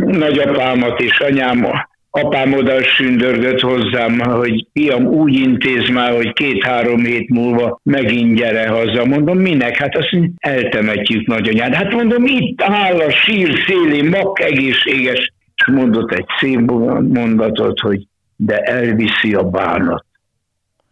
nagyapámat 0.06 1.00
és 1.00 1.20
anyám, 1.20 1.68
apám 2.10 2.54
oda 2.54 2.84
sündörgött 2.84 3.60
hozzám, 3.60 4.20
hogy 4.20 4.68
fiam 4.74 5.06
úgy 5.06 5.34
intéz 5.34 5.90
már, 5.90 6.16
hogy 6.16 6.34
két-három 6.34 7.00
hét 7.00 7.30
múlva 7.30 7.80
megint 7.84 8.38
gyere 8.38 8.68
haza. 8.68 9.06
Mondom, 9.06 9.38
minek? 9.38 9.76
Hát 9.78 9.98
azt 9.98 10.10
eltemetjük 10.38 11.28
nagyanyád. 11.28 11.74
Hát 11.74 11.92
mondom, 11.92 12.26
itt 12.26 12.62
áll 12.62 13.00
a 13.00 13.12
sír 13.12 13.64
szélén, 13.68 14.06
mak 14.06 14.42
egészséges. 14.42 15.32
És 15.58 15.68
mondott 15.74 16.12
egy 16.12 16.26
szép 16.40 16.72
mondatot, 17.14 17.80
hogy 17.80 18.08
de 18.36 18.58
elviszi 18.58 19.34
a 19.34 19.44
bánat. 19.44 20.06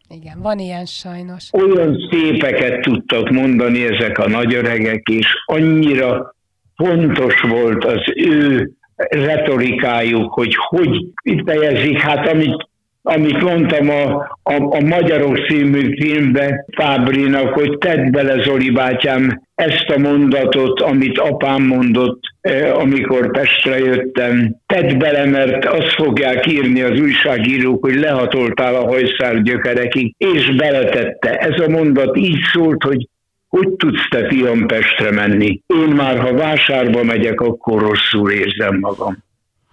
Igen, 0.10 0.42
van 0.42 0.60
ilyen 0.60 0.86
sajnos. 0.86 1.50
Olyan 1.52 1.98
szépeket 2.12 2.82
tudtak 2.82 3.30
mondani 3.30 3.84
ezek 3.84 4.18
a 4.18 4.30
nagyöregek, 4.30 5.08
és 5.08 5.28
annyira 5.46 6.36
fontos 6.76 7.42
volt 7.42 7.86
az 7.86 8.02
ő 8.16 8.72
retorikájuk, 9.10 10.34
hogy 10.34 10.56
hogy 10.56 11.06
fejezik, 11.46 12.00
hát 12.00 12.28
amit, 12.28 12.68
amit 13.08 13.42
mondtam 13.42 13.90
a, 13.90 14.04
a, 14.44 14.54
a 14.54 14.80
Magyarok 14.80 15.38
című 15.48 15.96
filmben 16.02 16.66
Fábrinak, 16.76 17.54
hogy 17.54 17.78
tedd 17.78 18.12
bele 18.12 18.44
Zoli 18.44 18.70
bátyám 18.70 19.42
ezt 19.56 19.90
a 19.96 20.00
mondatot, 20.00 20.82
amit 20.82 21.18
apám 21.18 21.64
mondott, 21.64 22.20
eh, 22.42 22.78
amikor 22.78 23.32
Pestre 23.32 23.78
jöttem. 23.78 24.56
Tedd 24.66 24.98
bele, 24.98 25.26
mert 25.26 25.66
azt 25.66 25.94
fogják 25.94 26.48
írni 26.48 26.82
az 26.82 27.00
újságírók, 27.00 27.86
hogy 27.86 27.96
lehatoltál 27.96 28.76
a 28.76 28.88
hajszál 28.88 29.42
gyökerekig, 29.42 30.14
és 30.18 30.56
beletette. 30.56 31.38
Ez 31.38 31.60
a 31.60 31.70
mondat 31.70 32.18
így 32.18 32.42
szólt, 32.54 32.84
hogy 32.84 33.08
hogy 33.48 33.70
tudsz 33.70 34.10
te 34.10 34.28
fiam 34.28 34.68
Pestre 34.68 35.12
menni? 35.12 35.62
Én 35.68 35.96
már, 35.96 36.20
ha 36.20 36.34
vásárba 36.34 37.04
megyek, 37.04 37.42
akkor 37.42 37.82
rosszul 37.82 38.32
érzem 38.32 38.78
magam. 38.80 39.25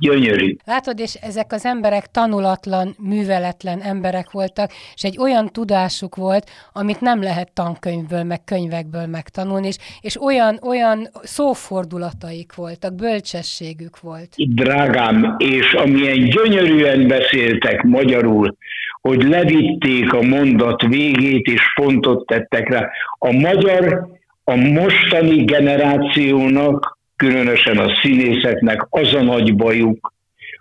Gyönyörű. 0.02 0.56
Látod, 0.64 0.98
és 0.98 1.14
ezek 1.14 1.52
az 1.52 1.64
emberek 1.64 2.06
tanulatlan, 2.06 2.94
műveletlen 2.98 3.80
emberek 3.80 4.30
voltak, 4.30 4.70
és 4.94 5.02
egy 5.02 5.18
olyan 5.18 5.48
tudásuk 5.48 6.16
volt, 6.16 6.50
amit 6.72 7.00
nem 7.00 7.22
lehet 7.22 7.52
tankönyvből, 7.52 8.22
meg 8.22 8.44
könyvekből 8.44 9.06
megtanulni, 9.06 9.66
és, 9.66 9.76
és 10.00 10.22
olyan, 10.22 10.58
olyan 10.62 11.08
szófordulataik 11.22 12.54
voltak, 12.54 12.94
bölcsességük 12.94 14.00
volt. 14.00 14.28
Drágám, 14.36 15.34
és 15.38 15.72
amilyen 15.72 16.28
gyönyörűen 16.28 17.08
beszéltek 17.08 17.82
magyarul, 17.82 18.56
hogy 19.00 19.22
levitték 19.22 20.12
a 20.12 20.22
mondat 20.22 20.82
végét, 20.82 21.46
és 21.46 21.62
pontot 21.74 22.26
tettek 22.26 22.68
rá. 22.68 22.90
A 23.18 23.32
magyar, 23.32 24.06
a 24.44 24.54
mostani 24.54 25.44
generációnak, 25.44 27.00
különösen 27.22 27.78
a 27.78 27.98
színészeknek 28.02 28.86
az 28.90 29.14
a 29.14 29.22
nagy 29.22 29.54
bajuk, 29.54 30.12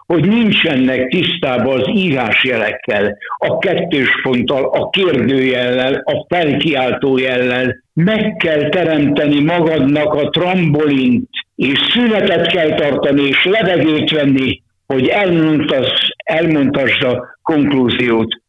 hogy 0.05 0.27
nincsenek 0.27 1.07
tisztában 1.07 1.79
az 1.79 1.87
írásjelekkel, 1.93 3.17
a 3.37 3.57
kettős 3.57 4.09
ponttal, 4.23 4.65
a 4.65 4.89
kérdőjellel, 4.89 5.93
a 5.93 6.25
felkiáltó 6.29 7.17
jellel. 7.17 7.83
Meg 7.93 8.35
kell 8.37 8.69
teremteni 8.69 9.43
magadnak 9.43 10.13
a 10.13 10.29
trambolint, 10.29 11.29
és 11.55 11.79
szünetet 11.93 12.47
kell 12.47 12.73
tartani, 12.73 13.21
és 13.21 13.45
levegőt 13.45 14.11
venni, 14.11 14.61
hogy 14.87 15.07
elmondtass, 15.07 16.09
elmondtasd 16.23 17.03
a 17.03 17.37
konklúziót, 17.41 18.41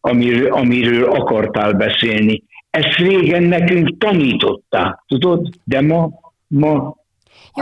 amiről, 0.00 0.52
amiről 0.52 1.04
akartál 1.10 1.72
beszélni. 1.72 2.42
Ezt 2.70 2.96
régen 2.96 3.42
nekünk 3.42 3.98
tanították, 3.98 5.02
tudod? 5.06 5.48
De 5.64 5.80
ma, 5.80 6.08
ma 6.46 6.96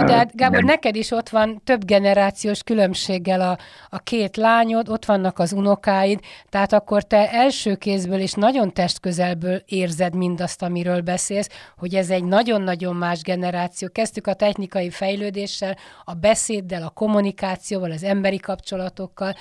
jó, 0.00 0.06
de 0.06 0.14
hát 0.14 0.36
Gábor, 0.36 0.56
nem. 0.56 0.66
neked 0.66 0.96
is 0.96 1.10
ott 1.10 1.28
van 1.28 1.60
több 1.64 1.84
generációs 1.84 2.62
különbséggel 2.62 3.40
a, 3.40 3.58
a 3.90 3.98
két 3.98 4.36
lányod, 4.36 4.88
ott 4.88 5.04
vannak 5.04 5.38
az 5.38 5.52
unokáid, 5.52 6.20
tehát 6.48 6.72
akkor 6.72 7.02
te 7.02 7.30
első 7.30 7.74
kézből 7.74 8.20
és 8.20 8.32
nagyon 8.32 8.72
testközelből 8.72 9.62
érzed 9.66 10.14
mindazt, 10.14 10.62
amiről 10.62 11.00
beszélsz, 11.00 11.48
hogy 11.76 11.94
ez 11.94 12.10
egy 12.10 12.24
nagyon-nagyon 12.24 12.96
más 12.96 13.22
generáció. 13.22 13.88
Kezdtük 13.92 14.26
a 14.26 14.34
technikai 14.34 14.90
fejlődéssel, 14.90 15.76
a 16.04 16.14
beszéddel, 16.14 16.82
a 16.82 16.90
kommunikációval, 16.90 17.90
az 17.90 18.02
emberi 18.02 18.38
kapcsolatokkal, 18.38 19.34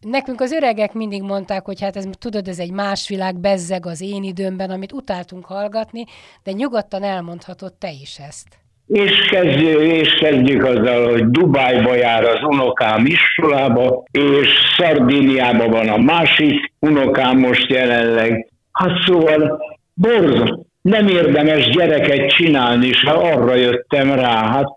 Nekünk 0.00 0.40
az 0.40 0.52
öregek 0.52 0.92
mindig 0.92 1.22
mondták, 1.22 1.64
hogy 1.64 1.80
hát 1.80 1.96
ez 1.96 2.04
tudod, 2.18 2.48
ez 2.48 2.58
egy 2.58 2.70
más 2.70 3.08
világ, 3.08 3.36
bezzeg 3.38 3.86
az 3.86 4.00
én 4.00 4.22
időmben, 4.22 4.70
amit 4.70 4.92
utáltunk 4.92 5.44
hallgatni, 5.44 6.04
de 6.42 6.52
nyugodtan 6.52 7.02
elmondhatod 7.02 7.72
te 7.72 7.90
is 7.90 8.18
ezt. 8.18 8.61
És 8.86 9.28
kezdjük, 9.30 9.82
és 9.82 10.14
kezdjük 10.14 10.64
azzal, 10.64 11.10
hogy 11.10 11.30
Dubájba 11.30 11.94
jár 11.94 12.24
az 12.24 12.42
unokám 12.42 13.06
iskolába, 13.06 14.04
és 14.10 14.48
Szardiniában 14.76 15.70
van 15.70 15.88
a 15.88 15.96
másik 15.96 16.72
unokám 16.78 17.38
most 17.38 17.70
jelenleg. 17.70 18.52
Hát 18.72 19.02
szóval 19.06 19.60
borzasztó. 19.94 20.66
Nem 20.82 21.08
érdemes 21.08 21.68
gyereket 21.70 22.28
csinálni, 22.28 22.86
és 22.86 23.02
arra 23.02 23.54
jöttem 23.54 24.12
rá. 24.12 24.46
Hát 24.48 24.68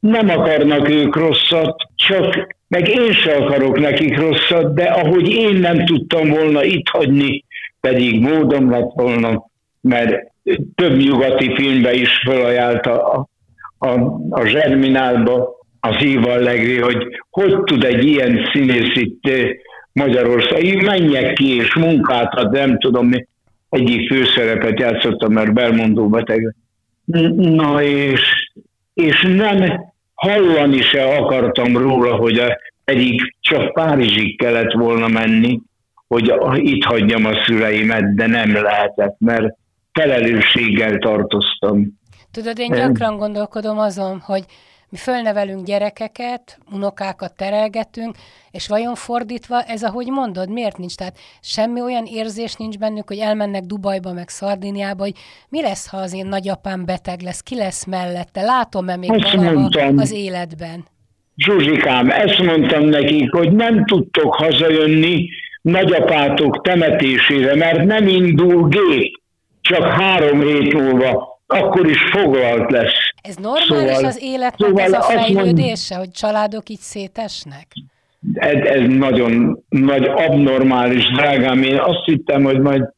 nem 0.00 0.28
akarnak 0.28 0.88
ők 0.88 1.16
rosszat, 1.16 1.76
csak 1.94 2.56
meg 2.68 2.88
én 2.88 3.12
se 3.12 3.34
akarok 3.34 3.78
nekik 3.78 4.18
rosszat, 4.18 4.74
de 4.74 4.84
ahogy 4.84 5.28
én 5.28 5.54
nem 5.54 5.84
tudtam 5.84 6.28
volna 6.28 6.64
itt 6.64 6.88
hagyni, 6.88 7.44
pedig 7.80 8.20
módom 8.20 8.70
lett 8.70 8.90
volna, 8.94 9.44
mert 9.86 10.32
több 10.74 10.96
nyugati 10.96 11.54
filmbe 11.54 11.94
is 11.94 12.22
felajánlta 12.24 13.08
a, 13.08 13.28
a, 13.78 13.90
a 14.30 14.46
Zserminálba, 14.46 15.56
az 15.80 16.02
Éva 16.02 16.32
Allegri, 16.32 16.80
hogy 16.80 17.06
hogy 17.30 17.62
tud 17.62 17.84
egy 17.84 18.04
ilyen 18.04 18.48
színész 18.52 18.94
itt 18.94 19.30
Magyarország, 19.92 20.82
menjek 20.84 21.32
ki 21.32 21.56
és 21.56 21.74
munkát 21.74 22.34
ad, 22.34 22.52
nem 22.52 22.78
tudom, 22.78 23.10
egyik 23.68 24.08
főszerepet 24.08 24.80
játszottam, 24.80 25.32
mert 25.32 25.52
belmondó 25.52 26.08
beteg. 26.08 26.54
Na 27.36 27.82
és, 27.82 28.20
és 28.94 29.22
nem 29.36 29.84
hallani 30.14 30.80
se 30.80 31.04
akartam 31.04 31.76
róla, 31.76 32.14
hogy 32.14 32.42
egyik 32.84 33.36
csak 33.40 33.72
Párizsig 33.72 34.38
kellett 34.38 34.72
volna 34.72 35.08
menni, 35.08 35.60
hogy 36.08 36.32
itt 36.54 36.84
hagyjam 36.84 37.24
a 37.24 37.44
szüleimet, 37.44 38.14
de 38.14 38.26
nem 38.26 38.52
lehetett, 38.52 39.16
mert 39.18 39.54
felelősséggel 40.00 40.98
tartoztam. 40.98 41.86
Tudod, 42.30 42.58
én 42.58 42.72
gyakran 42.72 43.16
gondolkodom 43.16 43.78
azon, 43.78 44.20
hogy 44.24 44.44
mi 44.88 44.96
fölnevelünk 44.96 45.66
gyerekeket, 45.66 46.58
unokákat 46.72 47.36
terelgetünk, 47.36 48.16
és 48.50 48.68
vajon 48.68 48.94
fordítva 48.94 49.62
ez, 49.62 49.82
ahogy 49.82 50.06
mondod, 50.06 50.50
miért 50.50 50.78
nincs? 50.78 50.94
Tehát 50.94 51.18
semmi 51.40 51.80
olyan 51.80 52.04
érzés 52.04 52.54
nincs 52.54 52.78
bennük, 52.78 53.08
hogy 53.08 53.18
elmennek 53.18 53.62
Dubajba, 53.62 54.12
meg 54.12 54.28
Szardiniába, 54.28 55.02
hogy 55.02 55.14
mi 55.48 55.62
lesz, 55.62 55.88
ha 55.88 55.96
az 55.96 56.14
én 56.14 56.26
nagyapám 56.26 56.84
beteg 56.84 57.20
lesz, 57.20 57.40
ki 57.40 57.56
lesz 57.56 57.84
mellette, 57.84 58.42
látom-e 58.42 58.96
még 58.96 59.10
valaha 59.10 59.92
az 59.96 60.12
életben? 60.12 60.84
Zsuzsikám, 61.36 62.10
ezt 62.10 62.42
mondtam 62.42 62.84
nekik, 62.84 63.32
hogy 63.32 63.52
nem 63.52 63.84
tudtok 63.84 64.34
hazajönni 64.34 65.28
nagyapátok 65.62 66.62
temetésére, 66.62 67.54
mert 67.54 67.84
nem 67.84 68.08
indul 68.08 68.68
gép, 68.68 69.24
csak 69.68 69.84
három 69.84 70.40
hét 70.40 70.72
múlva 70.72 71.34
akkor 71.46 71.88
is 71.88 71.98
foglalt 72.10 72.70
lesz. 72.70 73.12
Ez 73.22 73.36
normális 73.36 73.94
szóval, 73.94 74.04
az 74.04 74.22
életnek 74.22 74.68
szóval 74.68 74.84
ez 74.84 74.92
a 74.92 75.02
fejlődése, 75.02 75.94
mond, 75.94 76.06
hogy 76.06 76.14
családok 76.14 76.68
így 76.68 76.78
szétesnek? 76.78 77.66
Ez, 78.34 78.66
ez 78.66 78.88
nagyon 78.88 79.62
nagy 79.68 80.04
abnormális, 80.04 81.12
drágám. 81.12 81.62
Én 81.62 81.78
azt 81.78 82.04
hittem, 82.04 82.44
hogy 82.44 82.60
majd 82.60 82.94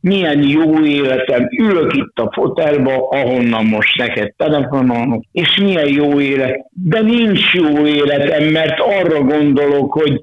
milyen 0.00 0.42
jó 0.42 0.84
életem, 0.84 1.48
ülök 1.58 1.94
itt 1.94 2.18
a 2.18 2.30
fotelba, 2.32 3.08
ahonnan 3.08 3.64
most 3.64 3.98
neked 3.98 4.32
telefonálok, 4.36 5.24
és 5.32 5.56
milyen 5.56 5.88
jó 5.88 6.20
élet. 6.20 6.66
De 6.70 7.00
nincs 7.00 7.52
jó 7.52 7.86
életem, 7.86 8.44
mert 8.44 8.80
arra 8.80 9.22
gondolok, 9.22 9.92
hogy 9.92 10.22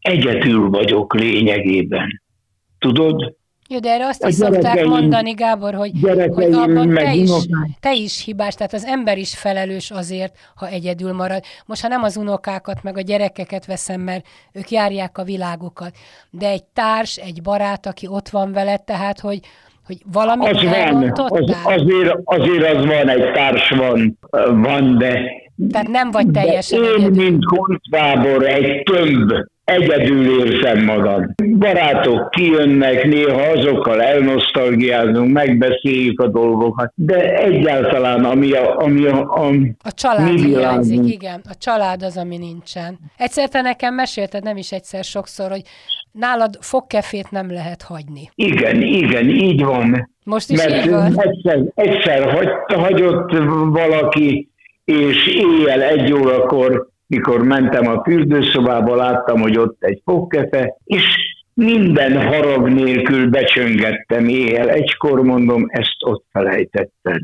egyedül 0.00 0.70
vagyok 0.70 1.14
lényegében. 1.14 2.22
Tudod? 2.78 3.34
Jó, 3.72 3.78
de 3.78 3.90
erre 3.90 4.06
azt 4.06 4.26
is 4.26 4.34
szokták 4.34 4.84
mondani, 4.84 5.32
Gábor, 5.32 5.74
hogy, 5.74 5.90
hogy 6.32 6.52
abban 6.52 6.94
te 6.94 7.12
is, 7.14 7.30
te 7.80 7.94
is 7.94 8.24
hibás, 8.24 8.54
tehát 8.54 8.72
az 8.72 8.84
ember 8.84 9.18
is 9.18 9.34
felelős 9.38 9.90
azért, 9.90 10.34
ha 10.54 10.68
egyedül 10.68 11.12
marad. 11.12 11.42
Most, 11.66 11.82
ha 11.82 11.88
nem 11.88 12.02
az 12.02 12.16
unokákat, 12.16 12.82
meg 12.82 12.96
a 12.96 13.00
gyerekeket 13.00 13.66
veszem, 13.66 14.00
mert 14.00 14.26
ők 14.52 14.70
járják 14.70 15.18
a 15.18 15.24
világukat, 15.24 15.90
de 16.30 16.48
egy 16.48 16.64
társ, 16.64 17.16
egy 17.16 17.42
barát, 17.42 17.86
aki 17.86 18.06
ott 18.06 18.28
van 18.28 18.52
veled, 18.52 18.82
tehát, 18.82 19.20
hogy, 19.20 19.40
hogy 19.86 19.96
valamit 20.12 20.48
az 20.48 20.62
van, 20.62 21.12
az, 21.14 21.56
azért, 21.64 22.18
azért 22.24 22.76
az 22.76 22.84
van, 22.84 23.08
egy 23.08 23.32
társ 23.32 23.70
van, 23.70 24.18
van 24.62 24.98
de 24.98 25.40
tehát 25.70 25.88
nem 25.88 26.10
vagy 26.10 26.30
teljesen 26.30 26.82
Én, 26.82 26.88
egyedül. 26.96 27.24
mint 27.24 27.44
Koncvábor, 27.44 28.46
egy 28.46 28.82
tömb, 28.82 29.32
egyedül 29.64 30.46
érzem 30.46 30.84
magam. 30.84 31.34
Barátok 31.58 32.30
kijönnek, 32.30 33.04
néha 33.04 33.40
azokkal 33.40 34.02
elnosztalgiázunk, 34.02 35.32
megbeszéljük 35.32 36.20
a 36.20 36.28
dolgokat, 36.28 36.92
de 36.94 37.36
egyáltalán 37.36 38.24
ami 38.24 38.52
a... 38.52 38.76
Ami 38.76 39.06
a, 39.06 39.18
a, 39.18 39.52
a 39.82 39.92
család 39.92 40.38
hiányzik, 40.38 41.12
igen. 41.12 41.40
A 41.48 41.54
család 41.58 42.02
az, 42.02 42.16
ami 42.16 42.36
nincsen. 42.36 42.98
Egyszer 43.16 43.48
te 43.48 43.60
nekem 43.60 43.94
mesélted, 43.94 44.42
nem 44.42 44.56
is 44.56 44.72
egyszer 44.72 45.04
sokszor, 45.04 45.50
hogy 45.50 45.62
nálad 46.12 46.56
fogkefét 46.60 47.30
nem 47.30 47.52
lehet 47.52 47.82
hagyni. 47.82 48.30
Igen, 48.34 48.82
igen, 48.82 49.28
így 49.28 49.64
van. 49.64 50.10
Most 50.24 50.50
is 50.50 50.64
Mert 50.64 50.84
így 50.84 50.90
van? 50.90 51.20
Egyszer, 51.20 51.62
egyszer 51.74 52.30
hagy, 52.30 52.48
hagyott 52.66 53.30
valaki, 53.68 54.48
és 54.84 55.26
éjjel 55.26 55.82
egy 55.82 56.12
órakor 56.12 56.91
mikor 57.12 57.44
mentem 57.44 57.88
a 57.88 58.02
fürdőszobába, 58.04 58.96
láttam, 58.96 59.40
hogy 59.40 59.58
ott 59.58 59.76
egy 59.82 60.00
fogkefe, 60.04 60.76
és 60.84 61.04
minden 61.54 62.26
harag 62.26 62.68
nélkül 62.68 63.30
becsöngettem 63.30 64.28
éjjel. 64.28 64.70
Egykor 64.70 65.22
mondom, 65.22 65.64
ezt 65.68 65.96
ott 66.04 66.24
felejtetted. 66.30 67.22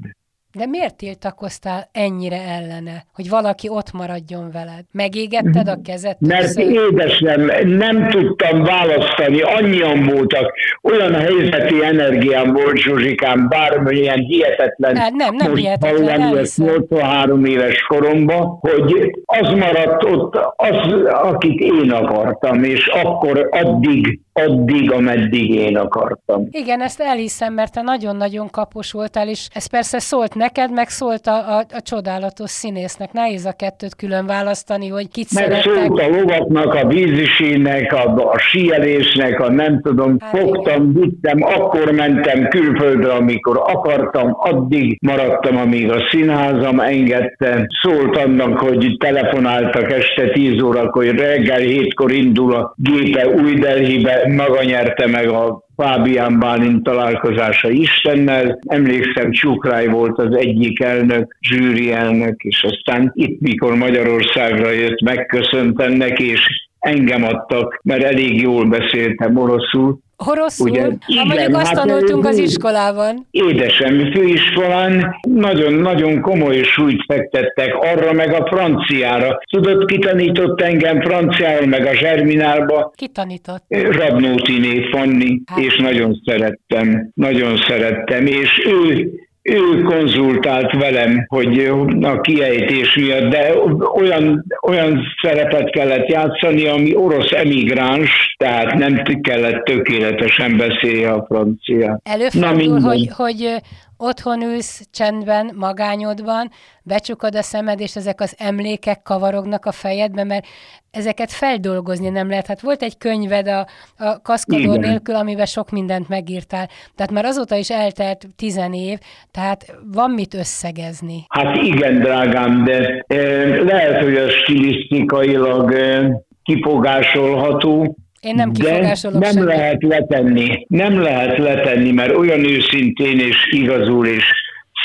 De 0.59 0.67
miért 0.67 0.97
tiltakoztál 0.97 1.89
ennyire 1.93 2.37
ellene, 2.37 3.05
hogy 3.15 3.29
valaki 3.29 3.69
ott 3.69 3.93
maradjon 3.93 4.51
veled? 4.53 4.85
Megégetted 4.93 5.69
a 5.69 5.79
kezed? 5.85 6.17
Mert 6.19 6.59
édesem, 6.59 7.41
nem 7.67 8.09
tudtam 8.09 8.63
választani, 8.63 9.41
annyian 9.41 10.05
voltak, 10.05 10.53
olyan 10.83 11.15
helyzeti 11.15 11.85
energiám 11.85 12.53
volt, 12.53 12.77
Zsuzsikám, 12.77 13.49
bármilyen 13.49 14.19
hihetetlen, 14.19 14.97
hát 14.97 15.13
nem, 15.13 15.35
nem 15.35 15.51
most 15.51 15.63
hihetetlen, 15.63 16.21
83 16.21 17.45
éves 17.45 17.83
koromban, 17.89 18.59
hogy 18.61 19.11
az 19.25 19.49
maradt 19.49 20.05
ott, 20.05 20.35
az, 20.57 20.93
akit 21.05 21.61
én 21.61 21.91
akartam, 21.91 22.63
és 22.63 22.87
akkor 22.87 23.49
addig 23.51 24.21
addig, 24.39 24.93
ameddig 24.93 25.55
én 25.55 25.77
akartam. 25.77 26.47
Igen, 26.51 26.81
ezt 26.81 27.01
elhiszem, 27.01 27.55
mert 27.55 27.73
te 27.73 27.83
nagyon-nagyon 27.83 28.51
kapos 28.51 28.93
voltál, 28.93 29.29
és 29.29 29.49
ez 29.55 29.67
persze 29.67 29.99
szólt 29.99 30.35
neked, 30.35 30.73
meg 30.73 30.89
szólt 30.89 31.27
a, 31.27 31.57
a, 31.57 31.59
a 31.59 31.81
csodálatos 31.83 32.51
színésznek. 32.51 33.13
Nehéz 33.13 33.45
a 33.45 33.53
kettőt 33.53 33.95
külön 33.97 34.27
választani, 34.27 34.89
hogy 34.89 35.09
kit 35.09 35.35
meg 35.35 35.45
szerettek. 35.45 35.73
szólt 35.73 36.01
a 36.01 36.09
lovaknak, 36.09 36.75
a 36.75 36.87
vízisinek, 36.87 37.93
a, 37.93 38.31
a 38.33 38.39
síelésnek, 38.39 39.41
a 39.41 39.51
nem 39.51 39.81
tudom, 39.83 40.17
hát 40.21 40.39
fogtam, 40.39 40.93
vittem, 40.93 41.43
akkor 41.43 41.93
mentem 41.93 42.49
külföldre, 42.49 43.13
amikor 43.13 43.57
akartam, 43.57 44.37
addig 44.39 44.99
maradtam, 45.01 45.57
amíg 45.57 45.91
a 45.91 45.99
színházam 46.11 46.81
engedte. 46.81 47.67
Szólt 47.83 48.17
annak, 48.17 48.59
hogy 48.59 48.97
telefonáltak 48.99 49.93
este 49.93 50.31
10 50.33 50.63
órakor, 50.63 51.05
hogy 51.05 51.19
reggel 51.19 51.59
hétkor 51.59 52.13
indul 52.13 52.55
a 52.55 52.75
gépe 52.77 53.27
Új 53.29 53.55
Delhibe, 53.55 54.28
maga 54.35 54.63
nyerte 54.63 55.07
meg 55.07 55.29
a 55.29 55.67
Fábián 55.77 56.39
Bálint 56.39 56.83
találkozása 56.83 57.69
Istennel. 57.69 58.59
Emlékszem, 58.67 59.31
Csukráj 59.31 59.87
volt 59.87 60.19
az 60.19 60.37
egyik 60.37 60.81
elnök, 60.81 61.37
zsűri 61.41 61.93
elnök, 61.93 62.43
és 62.43 62.63
aztán 62.63 63.11
itt, 63.15 63.41
mikor 63.41 63.75
Magyarországra 63.75 64.71
jött, 64.71 65.01
megköszöntem 65.01 65.93
neki, 65.93 66.31
és 66.31 66.68
engem 66.79 67.25
adtak, 67.25 67.81
mert 67.83 68.03
elég 68.03 68.41
jól 68.41 68.65
beszéltem 68.65 69.37
oroszul, 69.37 69.99
Oroszul? 70.27 70.71
Ugye, 70.71 70.89
igen, 71.07 71.27
mondjuk 71.27 71.55
azt 71.55 71.67
hát, 71.67 71.75
tanultunk 71.75 72.27
az 72.27 72.39
iskolában. 72.39 73.27
Édesem, 73.31 74.11
főiskolán 74.13 75.15
nagyon-nagyon 75.29 76.21
komoly 76.21 76.63
súlyt 76.63 77.05
fektettek 77.07 77.75
arra 77.75 78.13
meg 78.13 78.33
a 78.33 78.47
franciára. 78.47 79.39
Tudod, 79.51 79.85
ki 79.85 79.99
tanított 79.99 80.61
engem 80.61 81.01
franciára, 81.01 81.67
meg 81.67 81.87
a 81.87 81.95
Zserminálba? 81.95 82.93
Ki 82.97 83.09
tanított? 83.09 83.65
Rabnótiné 83.69 84.89
Fanni, 84.91 85.41
hát. 85.47 85.59
és 85.59 85.77
nagyon 85.77 86.21
szerettem, 86.25 87.11
nagyon 87.15 87.57
szerettem, 87.57 88.27
és 88.27 88.67
ő 88.67 89.11
ő 89.43 89.83
konzultált 89.83 90.73
velem, 90.73 91.25
hogy 91.29 91.71
a 92.03 92.21
kiejtés 92.21 92.97
miatt, 92.97 93.31
de 93.31 93.53
olyan, 93.95 94.45
olyan 94.63 95.01
szerepet 95.23 95.71
kellett 95.71 96.07
játszani, 96.09 96.67
ami 96.67 96.97
orosz 96.97 97.33
emigráns, 97.33 98.35
tehát 98.39 98.75
nem 98.75 99.03
kellett 99.21 99.65
tökéletesen 99.65 100.57
beszélni 100.57 101.05
a 101.05 101.25
francia. 101.29 102.01
Előfordul, 102.03 102.79
Na, 102.79 102.89
hogy, 102.89 103.09
hogy 103.17 103.61
otthon 103.99 104.43
ülsz 104.43 104.83
csendben, 104.93 105.51
magányodban, 105.55 106.51
becsukod 106.83 107.35
a 107.35 107.43
szemed, 107.43 107.81
és 107.81 107.97
ezek 107.97 108.21
az 108.21 108.35
emlékek 108.39 109.03
kavarognak 109.03 109.67
a 109.67 109.73
fejedbe, 109.73 110.25
mert 110.25 110.47
ezeket 110.91 111.33
feldolgozni 111.33 112.09
nem 112.09 112.29
lehet. 112.29 112.47
Hát 112.47 112.61
volt 112.61 112.83
egy 112.83 112.99
könyved 112.99 113.49
a, 113.49 113.67
a 113.97 114.21
kaszkador 114.23 114.77
Igen. 114.77 114.91
nélkül, 114.91 115.15
amiben 115.15 115.47
sok 115.47 115.71
mindent 115.71 116.09
megírtál. 116.09 116.69
Tehát 116.95 117.13
már 117.13 117.25
azóta 117.25 117.57
is 117.57 117.71
eltelt 117.71 118.27
tizen 118.37 118.73
év, 118.73 118.99
tehát 119.31 119.75
van 119.93 120.11
mit 120.11 120.35
összegezni. 120.35 121.25
Hát 121.29 121.57
igen, 121.57 122.01
drágám, 122.01 122.65
de 122.65 123.05
e, 123.07 123.17
lehet, 123.63 124.03
hogy 124.03 124.17
a 124.17 124.31
stilisztikailag 124.31 125.73
e, 125.73 126.11
kifogásolható, 126.43 127.97
én 128.21 128.35
nem 128.35 128.53
kifogásolok 128.53 129.21
De 129.23 129.33
nem 129.33 129.45
lehet 129.45 129.83
letenni, 129.83 130.67
nem 130.69 131.01
lehet 131.01 131.39
letenni, 131.39 131.93
mert 131.93 132.17
olyan 132.17 132.45
őszintén 132.45 133.19
és 133.19 133.37
igazul 133.51 134.07
és 134.07 134.25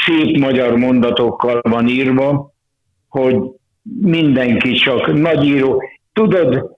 szép 0.06 0.38
magyar 0.38 0.76
mondatokkal 0.76 1.62
van 1.69 1.88
írva, 1.88 2.54
hogy 3.10 3.36
mindenki 4.02 4.72
csak 4.74 5.13
nagyíró. 5.13 5.84
Tudod, 6.13 6.72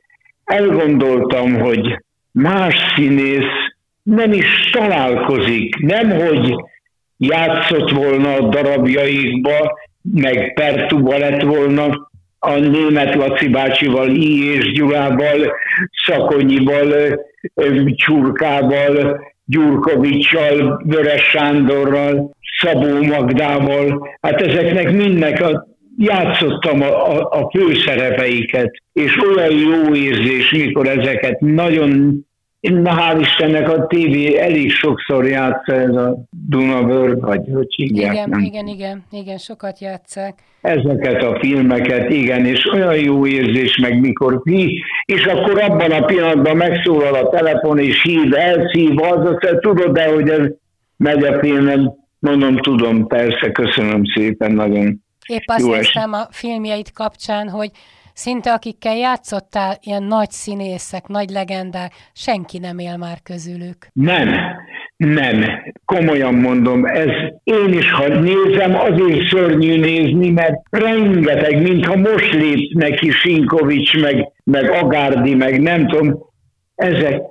elgondoltam, 0.43 1.59
hogy 1.59 2.03
más 2.31 2.75
színész 2.95 3.73
nem 4.03 4.31
is 4.31 4.69
találkozik, 4.71 5.75
nem 5.75 6.09
hogy 6.09 6.55
játszott 7.17 7.91
volna 7.91 8.33
a 8.33 8.47
darabjaikba, 8.49 9.79
meg 10.01 10.53
Pertuba 10.53 11.17
lett 11.17 11.41
volna, 11.41 12.09
a 12.45 12.59
német 12.59 13.15
Laci 13.15 13.47
bácsival, 13.47 14.09
I. 14.09 14.53
és 14.53 14.71
Gyulával, 14.71 15.53
Szakonyival, 16.05 17.19
Csurkával, 17.95 19.19
Gyurkovicsal, 19.45 20.81
Vörös 20.85 21.21
Sándorral, 21.21 22.31
Szabó 22.61 23.01
Magdával. 23.01 24.09
Hát 24.21 24.41
ezeknek 24.41 24.91
mindnek 24.91 25.41
a, 25.41 25.67
játszottam 25.97 26.81
a, 26.81 27.17
a, 27.17 27.29
a 27.31 27.49
főszerepeiket, 27.57 28.71
és 28.93 29.17
olyan 29.17 29.51
jó 29.51 29.95
érzés, 29.95 30.51
mikor 30.51 30.87
ezeket 30.87 31.39
nagyon 31.39 32.25
Na 32.71 32.91
hál' 32.91 33.19
Istennek 33.19 33.69
a 33.69 33.87
tévé 33.87 34.37
elég 34.37 34.71
sokszor 34.71 35.25
játsza 35.25 35.73
ez 35.73 35.95
a 35.95 36.17
Dunavörg, 36.47 37.21
vagy 37.21 37.41
hogy 37.53 37.73
hívják. 37.75 38.13
Igen, 38.13 38.29
nem? 38.29 38.39
igen, 38.39 38.67
igen, 38.67 39.03
igen, 39.11 39.37
sokat 39.37 39.79
játszák. 39.79 40.39
Ezeket 40.61 41.23
a 41.23 41.39
filmeket, 41.39 42.09
igen, 42.09 42.45
és 42.45 42.71
olyan 42.73 42.95
jó 42.95 43.27
érzés 43.27 43.77
meg 43.77 43.99
mikor 43.99 44.41
ki, 44.43 44.83
és 45.05 45.25
akkor 45.25 45.61
abban 45.61 45.91
a 45.91 46.05
pillanatban 46.05 46.57
megszólal 46.57 47.13
a 47.13 47.29
telefon, 47.29 47.79
és 47.79 48.01
hív, 48.01 48.33
elszív, 48.33 49.01
az, 49.01 49.25
azt 49.25 49.59
tudod, 49.59 49.91
de 49.91 50.13
hogy 50.13 50.29
ez 50.29 50.47
megy 50.97 51.23
a 51.23 51.39
filmen, 51.39 51.93
mondom, 52.19 52.57
tudom, 52.57 53.07
persze, 53.07 53.51
köszönöm 53.51 54.01
szépen, 54.15 54.51
nagyon 54.51 55.03
Épp 55.27 55.43
azt 55.45 55.65
néztem 55.65 56.13
a 56.13 56.27
filmjeit 56.29 56.91
kapcsán, 56.91 57.49
hogy 57.49 57.71
Szinte 58.15 58.53
akikkel 58.53 58.95
játszottál, 58.95 59.77
ilyen 59.81 60.03
nagy 60.03 60.29
színészek, 60.29 61.07
nagy 61.07 61.29
legendák, 61.29 61.93
senki 62.13 62.57
nem 62.57 62.79
él 62.79 62.97
már 62.97 63.17
közülük. 63.23 63.87
Nem, 63.93 64.29
nem. 64.97 65.43
Komolyan 65.85 66.33
mondom, 66.33 66.85
ez 66.85 67.09
én 67.43 67.73
is, 67.73 67.91
ha 67.91 68.07
nézem, 68.07 68.75
azért 68.75 69.27
szörnyű 69.29 69.79
nézni, 69.79 70.29
mert 70.29 70.55
rengeteg, 70.69 71.61
mintha 71.61 71.95
most 71.95 72.33
lép 72.33 72.73
neki 72.73 73.09
Sinkovics, 73.09 74.01
meg, 74.01 74.31
meg 74.43 74.69
Agárdi, 74.69 75.33
meg 75.33 75.61
nem 75.61 75.87
tudom, 75.87 76.19
ezek, 76.75 77.21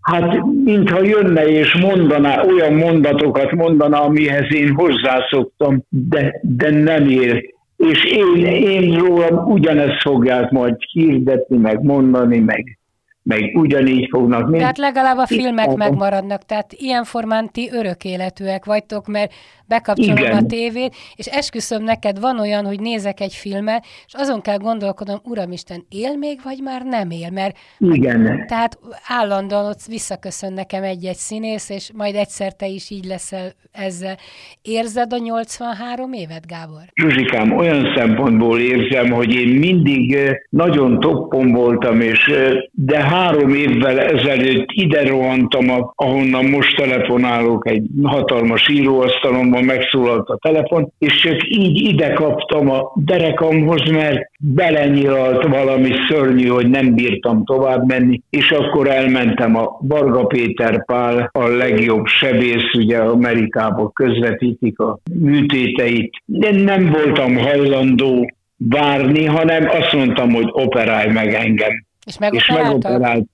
hát 0.00 0.42
mintha 0.64 1.02
jönne 1.02 1.46
és 1.46 1.74
mondaná, 1.74 2.42
olyan 2.42 2.72
mondatokat 2.72 3.50
mondaná, 3.52 3.98
amihez 3.98 4.54
én 4.54 4.74
hozzászoktam, 4.74 5.84
de, 5.88 6.40
de 6.42 6.70
nem 6.70 7.08
ér 7.08 7.52
és 7.76 8.04
én, 8.04 8.46
én 8.46 8.98
rólam 8.98 9.52
ugyanezt 9.52 10.00
fogják 10.00 10.50
majd 10.50 10.76
hirdetni, 10.92 11.56
meg 11.56 11.82
mondani, 11.82 12.38
meg 12.38 12.78
meg 13.24 13.56
ugyanígy 13.56 14.08
fognak. 14.10 14.56
Tehát 14.56 14.78
legalább 14.78 15.16
a 15.16 15.26
filmek 15.26 15.70
Itt 15.70 15.76
megmaradnak, 15.76 16.44
tehát 16.44 16.72
ilyen 16.72 17.04
formán 17.04 17.50
ti 17.52 17.68
örök 17.72 18.04
életűek 18.04 18.64
vagytok, 18.64 19.06
mert 19.06 19.32
bekapcsolom 19.66 20.16
Igen. 20.16 20.36
a 20.36 20.46
tévét, 20.46 20.94
és 21.16 21.26
esküszöm 21.26 21.82
neked, 21.82 22.20
van 22.20 22.40
olyan, 22.40 22.64
hogy 22.64 22.80
nézek 22.80 23.20
egy 23.20 23.34
filmet, 23.34 23.84
és 24.06 24.12
azon 24.14 24.40
kell 24.40 24.56
gondolkodnom, 24.56 25.20
Uramisten, 25.24 25.86
él 25.88 26.16
még, 26.16 26.40
vagy 26.42 26.58
már 26.62 26.82
nem 26.82 27.10
él? 27.10 27.30
Mert 27.30 27.56
Igen. 27.78 28.46
Tehát 28.46 28.78
állandóan 29.08 29.64
ott 29.64 29.84
visszaköszön 29.86 30.52
nekem 30.52 30.82
egy-egy 30.82 31.16
színész, 31.16 31.70
és 31.70 31.90
majd 31.94 32.14
egyszer 32.14 32.52
te 32.52 32.66
is 32.66 32.90
így 32.90 33.04
leszel 33.04 33.52
ezzel. 33.72 34.16
Érzed 34.62 35.12
a 35.12 35.18
83 35.18 36.12
évet, 36.12 36.46
Gábor? 36.46 36.82
Zsuzsikám, 36.94 37.56
olyan 37.56 37.92
szempontból 37.96 38.60
érzem, 38.60 39.10
hogy 39.10 39.34
én 39.34 39.48
mindig 39.48 40.18
nagyon 40.50 41.00
toppon 41.00 41.52
voltam, 41.52 42.00
és 42.00 42.32
de 42.70 43.02
három 43.14 43.54
évvel 43.54 44.00
ezelőtt 44.00 44.66
ide 44.72 45.06
rohantam, 45.06 45.64
ahonnan 45.94 46.44
most 46.44 46.76
telefonálok, 46.76 47.68
egy 47.68 47.86
hatalmas 48.02 48.68
íróasztalomban 48.68 49.64
megszólalt 49.64 50.28
a 50.28 50.38
telefon, 50.42 50.92
és 50.98 51.20
csak 51.20 51.36
így 51.48 51.88
ide 51.88 52.12
kaptam 52.12 52.70
a 52.70 52.92
derekamhoz, 52.94 53.90
mert 53.90 54.30
belenyilalt 54.38 55.46
valami 55.46 55.90
szörnyű, 56.08 56.46
hogy 56.46 56.70
nem 56.70 56.94
bírtam 56.94 57.44
tovább 57.44 57.86
menni, 57.86 58.20
és 58.30 58.50
akkor 58.50 58.88
elmentem 58.88 59.56
a 59.56 59.78
Varga 59.80 60.24
Péter 60.24 60.84
Pál, 60.84 61.30
a 61.32 61.46
legjobb 61.46 62.06
sebész, 62.06 62.74
ugye 62.74 62.98
Amerikában 62.98 63.92
közvetítik 63.92 64.78
a 64.78 64.98
műtéteit. 65.20 66.14
De 66.24 66.50
nem 66.50 66.90
voltam 66.90 67.36
hajlandó 67.36 68.30
várni, 68.56 69.24
hanem 69.24 69.68
azt 69.68 69.92
mondtam, 69.92 70.32
hogy 70.32 70.48
operálj 70.52 71.12
meg 71.12 71.34
engem. 71.34 71.84
És 72.04 72.16
megoperált? 72.18 73.26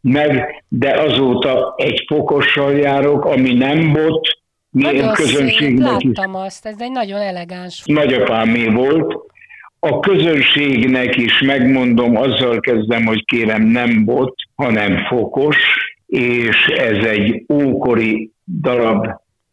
meg, 0.00 0.64
de 0.68 1.00
azóta 1.00 1.74
egy 1.76 2.04
fokossal 2.06 2.72
járok, 2.72 3.24
ami 3.24 3.54
nem 3.54 3.92
bot, 3.92 4.28
nagyon 4.70 5.12
közönségnek 5.12 6.00
szép, 6.00 6.16
láttam 6.16 6.34
is. 6.34 6.40
azt, 6.46 6.66
ez 6.66 6.76
egy 6.78 6.90
nagyon 6.90 7.20
elegáns. 7.20 7.82
Nagyapámé 7.84 8.66
volt, 8.66 9.14
a 9.80 10.00
közönségnek 10.00 11.16
is 11.16 11.40
megmondom, 11.40 12.16
azzal 12.16 12.60
kezdem, 12.60 13.06
hogy 13.06 13.24
kérem 13.24 13.62
nem 13.62 14.04
bot, 14.04 14.34
hanem 14.54 15.04
fokos, 15.06 15.56
és 16.06 16.66
ez 16.66 17.04
egy 17.04 17.44
ókori 17.52 18.32
darab 18.60 19.06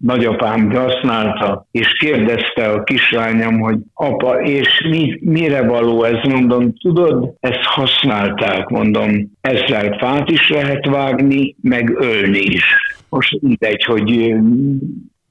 nagyapám 0.06 0.72
használta, 0.72 1.68
és 1.72 1.98
kérdezte 2.00 2.72
a 2.72 2.84
kislányom, 2.84 3.60
hogy 3.60 3.78
apa, 3.94 4.42
és 4.42 4.86
mi, 4.90 5.20
mire 5.22 5.68
való 5.68 6.04
ez? 6.04 6.30
Mondom, 6.30 6.74
tudod, 6.74 7.34
ezt 7.40 7.64
használták, 7.64 8.68
mondom, 8.68 9.32
ezzel 9.42 9.98
fát 9.98 10.30
is 10.30 10.50
lehet 10.50 10.86
vágni, 10.86 11.56
meg 11.62 11.96
ölni 12.00 12.40
is. 12.40 12.64
Most 13.10 13.42
mindegy, 13.42 13.84
hogy 13.84 14.36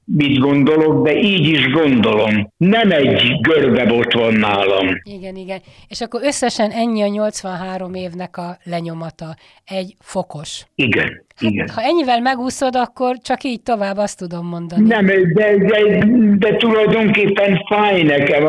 mit 0.04 0.38
gondolok, 0.38 1.04
de 1.04 1.18
így 1.20 1.46
is 1.46 1.70
gondolom. 1.70 2.52
Nem 2.56 2.90
egy 2.90 3.40
görbebot 3.40 4.12
van 4.12 4.34
nálam. 4.34 5.00
Igen, 5.02 5.36
igen. 5.36 5.60
És 5.88 6.00
akkor 6.00 6.20
összesen 6.24 6.70
ennyi 6.70 7.02
a 7.02 7.06
83 7.06 7.94
évnek 7.94 8.36
a 8.36 8.58
lenyomata. 8.64 9.36
Egy 9.64 9.94
fokos. 10.00 10.64
Igen. 10.74 11.24
Hát, 11.36 11.50
igen. 11.50 11.68
Ha 11.68 11.82
ennyivel 11.82 12.20
megúszod, 12.20 12.76
akkor 12.76 13.18
csak 13.18 13.42
így 13.42 13.62
tovább 13.62 13.96
azt 13.96 14.18
tudom 14.18 14.46
mondani. 14.46 14.86
Nem, 14.86 15.06
de, 15.06 15.56
de, 15.56 16.06
de 16.38 16.56
tulajdonképpen 16.56 17.64
fáj 17.68 18.02
nekem 18.02 18.46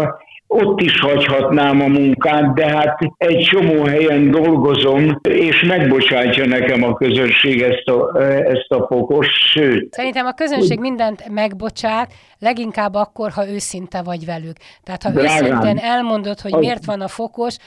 ott 0.56 0.82
is 0.82 1.00
hagyhatnám 1.00 1.82
a 1.82 1.88
munkát, 1.88 2.54
de 2.54 2.66
hát 2.70 2.98
egy 3.18 3.48
csomó 3.52 3.84
helyen 3.84 4.32
dolgozom, 4.32 5.20
és 5.30 5.64
megbocsátja 5.64 6.46
nekem 6.46 6.84
a 6.84 6.94
közönség 6.94 7.62
ezt 7.62 7.88
a, 7.88 8.22
ezt 8.24 8.70
a 8.72 8.86
fokos, 8.88 9.28
sőt. 9.54 9.94
Szerintem 9.94 10.26
a 10.26 10.34
közönség 10.34 10.80
mindent 10.80 11.30
megbocsát, 11.30 12.12
leginkább 12.40 12.94
akkor, 12.94 13.32
ha 13.32 13.50
őszinte 13.50 14.02
vagy 14.02 14.26
velük. 14.26 14.56
Tehát 14.84 15.04
ha 15.04 15.10
Drágám, 15.10 15.44
őszintén 15.44 15.78
elmondod, 15.78 16.40
hogy 16.40 16.54
miért 16.54 16.86
van 16.86 17.02
a 17.02 17.08
fokos, 17.08 17.58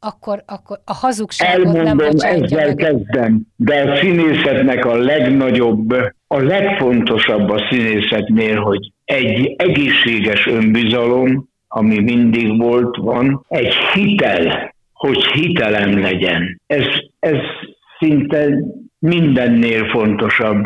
akkor, 0.00 0.42
akkor 0.46 0.80
a 0.84 0.94
hazugságot 0.94 1.54
Elmondom, 1.54 1.82
nem 1.82 1.96
bocsátja 1.96 2.58
ezzel 2.60 2.66
meg. 2.66 2.74
kezdem, 2.74 3.40
de 3.56 3.90
a 3.90 3.96
színészetnek 3.96 4.84
a 4.84 4.96
legnagyobb, 4.96 5.92
a 6.26 6.38
legfontosabb 6.38 7.48
a 7.48 7.66
színészetnél, 7.70 8.60
hogy 8.60 8.92
egy 9.04 9.54
egészséges 9.58 10.46
önbizalom, 10.46 11.48
ami 11.68 11.98
mindig 11.98 12.58
volt, 12.58 12.96
van, 12.96 13.44
egy 13.48 13.74
hitel, 13.74 14.74
hogy 14.92 15.24
hitelem 15.24 16.00
legyen. 16.00 16.60
Ez, 16.66 16.84
ez 17.18 17.38
szinte 17.98 18.48
mindennél 18.98 19.84
fontosabb. 19.88 20.64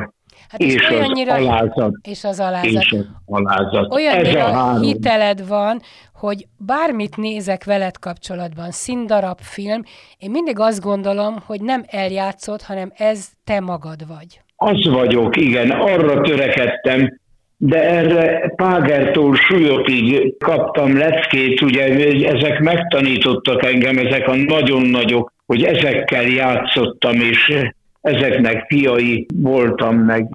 Hát 0.49 0.61
és, 0.61 0.89
az 0.89 1.29
alázat. 1.29 1.93
És 2.03 2.25
az 2.25 2.41
alázat. 2.41 2.83
És 2.83 2.93
az 2.93 3.07
alázat. 3.27 3.93
Olyannyira 3.93 4.49
Ez 4.49 4.55
a 4.55 4.81
hiteled 4.81 5.47
van, 5.49 5.81
hogy 6.15 6.47
bármit 6.57 7.17
nézek 7.17 7.65
veled 7.65 7.99
kapcsolatban, 7.99 8.71
színdarab, 8.71 9.39
film, 9.41 9.83
én 10.19 10.31
mindig 10.31 10.59
azt 10.59 10.81
gondolom, 10.81 11.37
hogy 11.47 11.61
nem 11.61 11.83
eljátszott, 11.87 12.63
hanem 12.63 12.93
ez 12.97 13.29
te 13.45 13.61
magad 13.61 14.07
vagy. 14.07 14.41
Az 14.57 14.89
vagyok, 14.89 15.37
igen, 15.37 15.71
arra 15.71 16.21
törekedtem, 16.21 17.21
de 17.65 17.83
erre 17.83 18.53
Págertól 18.57 19.35
súlyokig 19.35 20.35
kaptam 20.39 20.97
leckét, 20.97 21.61
ugye 21.61 21.85
ezek 22.29 22.61
megtanítottak 22.61 23.65
engem, 23.65 23.99
ezek 23.99 24.29
a 24.29 24.37
nagyon 24.37 24.83
nagyok, 24.83 25.33
hogy 25.47 25.65
ezekkel 25.65 26.23
játszottam, 26.23 27.15
és 27.15 27.69
ezeknek 28.01 28.65
fiai 28.69 29.27
voltam, 29.35 29.97
meg 29.97 30.29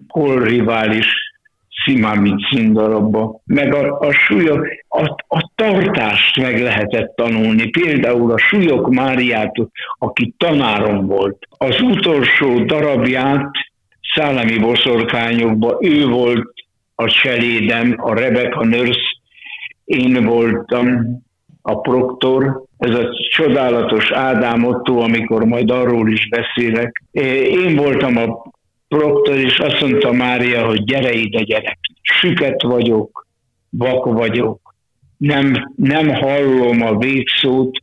rivális 0.43 1.05
Szimámit 1.85 2.47
színdarabba, 2.51 3.41
meg 3.45 3.73
a, 3.73 3.99
a 3.99 4.11
súlyok, 4.11 4.67
a, 4.87 5.03
a 5.27 5.51
tartást 5.55 6.39
meg 6.39 6.61
lehetett 6.61 7.15
tanulni. 7.15 7.69
Például 7.69 8.31
a 8.31 8.37
súlyok 8.37 8.89
Máriát, 8.89 9.53
aki 9.99 10.33
tanárom 10.37 11.05
volt, 11.05 11.37
az 11.57 11.81
utolsó 11.81 12.59
darabját 12.59 13.49
Szálemi 14.15 14.57
boszorkányokba 14.57 15.77
ő 15.81 16.05
volt 16.07 16.57
a 16.99 17.07
cselédem, 17.07 17.95
a 17.97 18.13
Rebecca 18.13 18.63
Nurse, 18.63 19.15
én 19.86 20.25
voltam 20.25 20.88
a 21.62 21.79
proktor, 21.79 22.63
ez 22.77 22.95
a 22.95 23.10
csodálatos 23.29 24.12
Ádám 24.12 24.65
Otto, 24.65 24.99
amikor 24.99 25.45
majd 25.45 25.71
arról 25.71 26.12
is 26.12 26.27
beszélek. 26.29 27.03
Én 27.51 27.75
voltam 27.75 28.17
a 28.17 28.51
proktor, 28.88 29.36
és 29.36 29.60
azt 29.60 29.81
mondta 29.81 30.12
Mária, 30.12 30.65
hogy 30.65 30.83
gyere 30.83 31.12
ide, 31.12 31.43
gyerek. 31.43 31.79
Süket 32.01 32.62
vagyok, 32.62 33.27
vak 33.69 34.05
vagyok, 34.05 34.75
nem, 35.17 35.73
nem 35.75 36.10
hallom 36.10 36.81
a 36.81 36.97
végszót, 36.97 37.77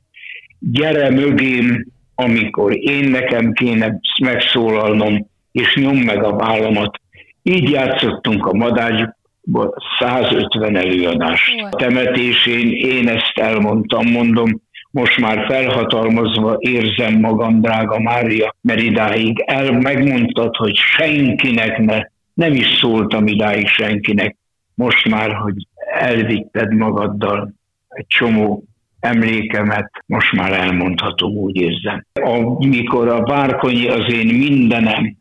gyere 0.59 1.11
mögém, 1.11 1.87
amikor 2.15 2.77
én 2.77 3.09
nekem 3.11 3.53
kéne 3.53 4.01
megszólalnom, 4.23 5.27
és 5.53 5.75
nyom 5.75 5.97
meg 5.97 6.25
a 6.25 6.37
vállamat. 6.37 7.01
Így 7.47 7.71
játszottunk 7.71 8.47
a 8.47 8.55
madácsban 8.55 9.75
150 9.99 10.77
előadást. 10.77 11.61
A 11.71 11.77
temetésén 11.77 12.71
én 12.71 13.09
ezt 13.09 13.39
elmondtam, 13.39 14.11
mondom, 14.11 14.63
most 14.91 15.21
már 15.21 15.47
felhatalmazva 15.47 16.57
érzem 16.59 17.21
magam, 17.21 17.61
drága 17.61 18.01
Mária, 18.01 18.55
mert 18.61 18.81
idáig 18.81 19.43
el 19.47 19.73
megmondtad, 19.73 20.57
hogy 20.57 20.77
senkinek 20.77 21.79
ne, 21.79 22.01
nem 22.35 22.53
is 22.53 22.67
szóltam 22.81 23.27
idáig 23.27 23.67
senkinek, 23.67 24.37
most 24.75 25.09
már, 25.09 25.35
hogy 25.35 25.55
elvitted 25.99 26.75
magaddal 26.75 27.55
egy 27.89 28.07
csomó 28.07 28.65
emlékemet, 29.01 29.91
most 30.07 30.33
már 30.33 30.53
elmondhatom, 30.53 31.37
úgy 31.37 31.57
érzem. 31.57 32.07
Amikor 32.13 33.09
a 33.09 33.23
Várkonyi 33.23 33.89
az 33.89 34.13
én 34.13 34.35
mindenem, 34.35 35.17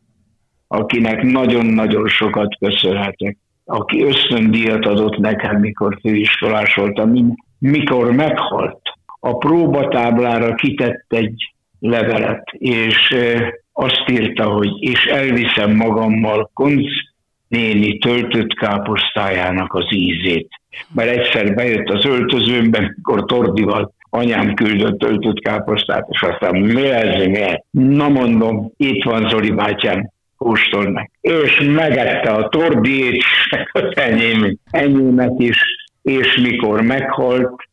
akinek 0.74 1.22
nagyon-nagyon 1.22 2.08
sokat 2.08 2.56
köszönhetek, 2.58 3.36
aki 3.64 4.02
ösztöndíjat 4.02 4.86
adott 4.86 5.16
nekem, 5.16 5.60
mikor 5.60 5.98
főiskolás 6.00 6.74
voltam, 6.74 7.34
mikor 7.58 8.12
meghalt, 8.12 8.80
a 9.20 9.36
próbatáblára 9.36 10.54
kitett 10.54 11.04
egy 11.08 11.54
levelet, 11.78 12.44
és 12.52 13.16
azt 13.72 14.08
írta, 14.10 14.44
hogy 14.44 14.82
és 14.82 15.04
elviszem 15.04 15.76
magammal 15.76 16.50
Konc 16.54 16.86
néni 17.48 17.98
töltött 17.98 18.54
káposztájának 18.54 19.74
az 19.74 19.86
ízét. 19.88 20.48
Mert 20.94 21.10
egyszer 21.10 21.54
bejött 21.54 21.88
az 21.88 22.04
öltözőmbe, 22.04 22.92
mikor 22.96 23.24
Tordival 23.24 23.94
anyám 24.10 24.54
küldött 24.54 24.98
töltött 24.98 25.40
káposztát, 25.40 26.06
és 26.10 26.22
aztán 26.22 26.56
mi 26.56 26.86
ez, 26.86 27.26
mi? 27.26 27.44
Na 27.70 28.08
mondom, 28.08 28.72
itt 28.76 29.04
van 29.04 29.28
Zoli 29.28 29.50
bátyám, 29.50 30.10
kóstol 30.44 30.90
meg. 30.90 31.10
És 31.20 31.60
megette 31.74 32.30
a 32.30 32.48
tordiét, 32.48 33.22
az 33.72 33.96
enyém, 33.96 34.56
enyémet 34.70 35.34
is, 35.38 35.58
és 36.02 36.36
mikor 36.42 36.80
meghalt, 36.80 37.68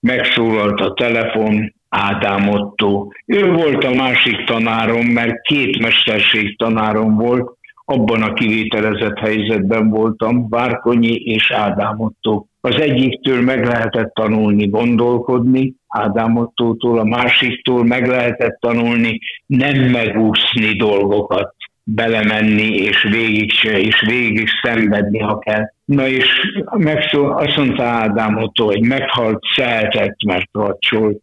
megszólalt 0.00 0.80
a 0.80 0.92
telefon, 0.92 1.74
Ádám 1.88 2.48
Otto. 2.48 3.06
Ő 3.26 3.52
volt 3.52 3.84
a 3.84 3.94
másik 3.94 4.44
tanárom, 4.44 5.06
mert 5.06 5.40
két 5.40 5.78
mesterség 5.78 6.56
tanárom 6.56 7.14
volt, 7.14 7.56
abban 7.84 8.22
a 8.22 8.32
kivételezett 8.32 9.18
helyzetben 9.18 9.88
voltam, 9.88 10.48
Várkonyi 10.48 11.14
és 11.14 11.50
Ádám 11.50 12.00
Otto. 12.00 12.44
Az 12.60 12.80
egyiktől 12.80 13.42
meg 13.42 13.64
lehetett 13.64 14.14
tanulni 14.14 14.68
gondolkodni, 14.68 15.74
Ádám 15.88 16.36
Ottótól, 16.36 16.98
a 16.98 17.04
másiktól 17.04 17.84
meg 17.84 18.06
lehetett 18.06 18.60
tanulni 18.60 19.18
nem 19.46 19.76
megúszni 19.76 20.76
dolgokat, 20.76 21.54
belemenni 21.94 22.74
és 22.74 23.02
végig 23.02 23.52
és 23.62 24.00
végig 24.06 24.48
szenvedni, 24.62 25.18
ha 25.18 25.38
kell. 25.38 25.64
Na 25.84 26.06
és 26.06 26.26
megszól, 26.76 27.32
azt 27.32 27.56
mondta 27.56 27.82
Ádám 27.82 28.36
Otto, 28.36 28.64
hogy 28.64 28.86
meghalt 28.86 29.42
szeltett, 29.54 30.24
mert 30.26 30.48
vacsolt, 30.52 31.20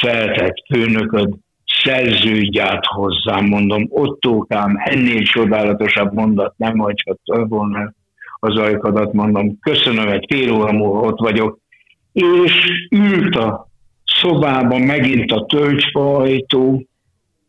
szeltett 0.00 0.54
főnököd, 0.74 1.34
szerződj 1.82 2.58
át 2.60 2.84
hozzám, 2.86 3.44
mondom, 3.44 3.86
Ottókám, 3.88 4.76
ennél 4.84 5.22
csodálatosabb 5.22 6.12
mondat 6.12 6.54
nem 6.56 6.78
hagyhatta 6.78 7.44
volna 7.46 7.92
az 8.38 8.56
ajkadat, 8.56 9.12
mondom, 9.12 9.58
köszönöm, 9.60 10.08
egy 10.08 10.24
fél 10.28 10.52
óra 10.52 10.72
múlva 10.72 11.00
ott 11.00 11.18
vagyok, 11.18 11.58
és 12.12 12.52
ült 12.90 13.36
a 13.36 13.68
szobában 14.04 14.80
megint 14.80 15.32
a 15.32 15.44
tölcsfa 15.44 16.16
ajtó, 16.16 16.86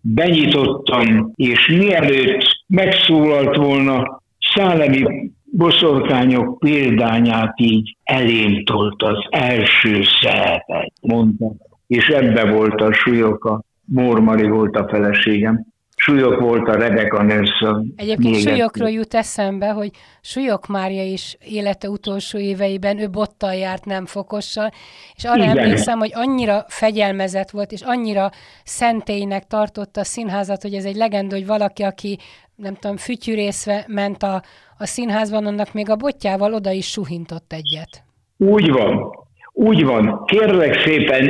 benyitottam, 0.02 1.32
és 1.36 1.68
mielőtt 1.68 2.57
megszólalt 2.68 3.56
volna, 3.56 4.22
szálemi 4.56 5.32
boszorkányok 5.44 6.60
példányát 6.60 7.60
így 7.60 7.98
elém 8.04 8.64
tolt 8.64 9.02
az 9.04 9.28
első 9.30 10.04
szerepet, 10.22 10.94
mondta. 11.02 11.52
És 11.88 12.08
ebbe 12.08 12.52
volt 12.52 12.82
a 12.82 12.94
súlyoka. 12.94 13.64
Mórmari 13.86 14.48
volt 14.48 14.76
a 14.76 14.88
feleségem. 14.88 15.66
Súlyok 16.00 16.40
volt 16.40 16.68
a 16.68 16.76
Rebecca 16.76 17.24
Nelson. 17.24 17.94
Egyébként 17.96 18.36
súlyokról 18.36 18.90
jut 18.90 19.14
eszembe, 19.14 19.68
hogy 19.68 19.92
Súlyok 20.22 20.68
Mária 20.68 21.04
is 21.04 21.38
élete 21.50 21.90
utolsó 21.90 22.38
éveiben 22.38 23.00
ő 23.00 23.10
bottal 23.10 23.54
járt, 23.54 23.86
nem 23.86 24.06
fokossal, 24.06 24.72
és 25.16 25.24
arra 25.24 25.44
Igen. 25.44 25.58
emlékszem, 25.58 26.00
hogy 26.00 26.12
annyira 26.14 26.66
fegyelmezett 26.68 27.50
volt, 27.50 27.72
és 27.72 27.82
annyira 27.82 28.32
szentélynek 28.64 29.48
tartotta 29.48 30.00
a 30.00 30.04
színházat, 30.04 30.62
hogy 30.62 30.74
ez 30.74 30.86
egy 30.86 30.96
legenda, 30.96 31.36
hogy 31.36 31.46
valaki, 31.46 31.84
aki 31.84 32.18
nem 32.56 32.76
tudom, 32.76 32.98
fütyűrészve 32.98 33.86
ment 33.88 34.24
a, 34.24 34.44
a 34.78 34.86
színházban, 34.86 35.46
annak 35.46 35.74
még 35.74 35.90
a 35.90 35.96
botjával 35.96 36.54
oda 36.54 36.72
is 36.72 36.88
suhintott 36.88 37.54
egyet. 37.54 38.04
Úgy 38.38 38.72
van, 38.72 39.12
úgy 39.54 39.86
van. 39.86 40.24
Kérlek 40.26 40.82
szépen, 40.86 41.30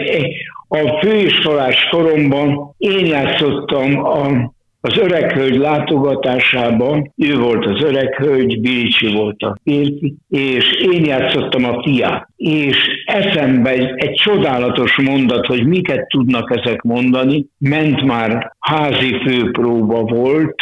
a 0.67 0.99
főiskolás 0.99 1.87
koromban 1.89 2.73
én 2.77 3.05
játszottam 3.05 4.05
a, 4.05 4.55
az 4.87 4.97
öreghölgy 4.97 5.57
látogatásában, 5.57 7.13
ő 7.15 7.37
volt 7.37 7.65
az 7.65 7.83
öreghölgy, 7.83 8.61
Bilicsi 8.61 9.13
volt 9.13 9.41
a 9.41 9.57
férfi, 9.63 10.15
és 10.29 10.71
én 10.71 11.05
játszottam 11.05 11.63
a 11.63 11.83
fiát. 11.83 12.27
És 12.35 12.77
eszembe 13.05 13.69
egy, 13.69 13.93
egy 13.95 14.13
csodálatos 14.13 14.97
mondat, 14.97 15.45
hogy 15.45 15.67
miket 15.67 16.07
tudnak 16.07 16.57
ezek 16.57 16.81
mondani, 16.81 17.45
ment 17.57 18.03
már 18.03 18.55
házi 18.59 19.15
főpróba 19.25 20.01
volt, 20.01 20.55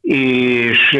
és 0.00 0.98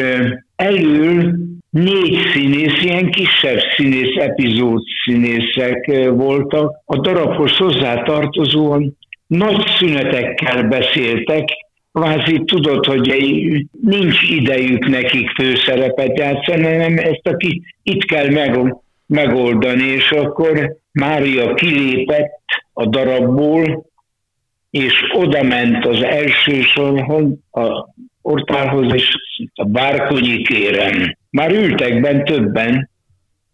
elől 0.55 1.33
négy 1.69 2.17
színész, 2.33 2.83
ilyen 2.83 3.09
kisebb 3.11 3.59
színész, 3.75 4.15
epizód 4.15 4.81
színészek 5.05 6.09
voltak. 6.09 6.75
A 6.85 6.99
darabhoz 6.99 7.57
hozzátartozóan 7.57 8.97
nagy 9.27 9.65
szünetekkel 9.77 10.63
beszéltek, 10.63 11.47
kvázi 11.99 12.43
tudod, 12.45 12.85
hogy 12.85 13.07
nincs 13.81 14.29
idejük 14.29 14.87
nekik 14.87 15.29
főszerepet 15.29 16.17
játszani, 16.17 16.63
hanem 16.63 16.97
ezt 16.97 17.27
aki 17.27 17.61
itt 17.83 18.03
kell 18.03 18.29
meg, 18.29 18.75
megoldani, 19.05 19.83
és 19.83 20.11
akkor 20.11 20.75
Mária 20.91 21.53
kilépett 21.53 22.41
a 22.73 22.85
darabból, 22.85 23.85
és 24.69 24.93
oda 25.13 25.43
ment 25.43 25.85
az 25.85 26.03
első 26.03 26.61
sorhoz, 26.61 27.25
a 27.51 27.93
portálhoz, 28.21 28.93
és 28.93 29.15
a 29.53 29.65
bárkonyi 29.65 30.41
kérem. 30.41 31.17
Már 31.29 31.51
ültek 31.51 32.01
bent 32.01 32.23
többen, 32.23 32.89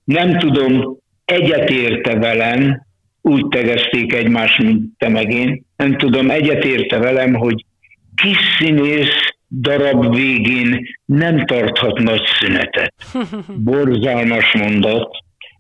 nem 0.04 0.38
tudom, 0.38 0.98
egyetérte 1.26 2.16
velem, 2.16 2.86
úgy 3.22 3.48
tegezték 3.48 4.14
egymást, 4.14 4.62
mint 4.62 4.98
te 4.98 5.10
meg 5.10 5.32
én, 5.32 5.66
nem 5.76 5.98
tudom, 5.98 6.30
egyetérte 6.30 6.98
velem, 6.98 7.34
hogy 7.34 7.66
kis 8.15 8.38
színész 8.58 9.34
darab 9.49 10.15
végén 10.15 10.86
nem 11.06 11.45
tarthat 11.45 11.99
nagy 11.99 12.21
szünetet. 12.39 12.93
Borzalmas 13.65 14.54
mondat, 14.54 15.10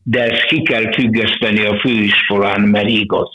de 0.03 0.23
ezt 0.23 0.45
ki 0.45 0.61
kell 0.61 0.93
függeszteni 0.93 1.65
a 1.65 1.79
főiskolán, 1.79 2.61
mert 2.61 2.87
igaz. 2.87 3.29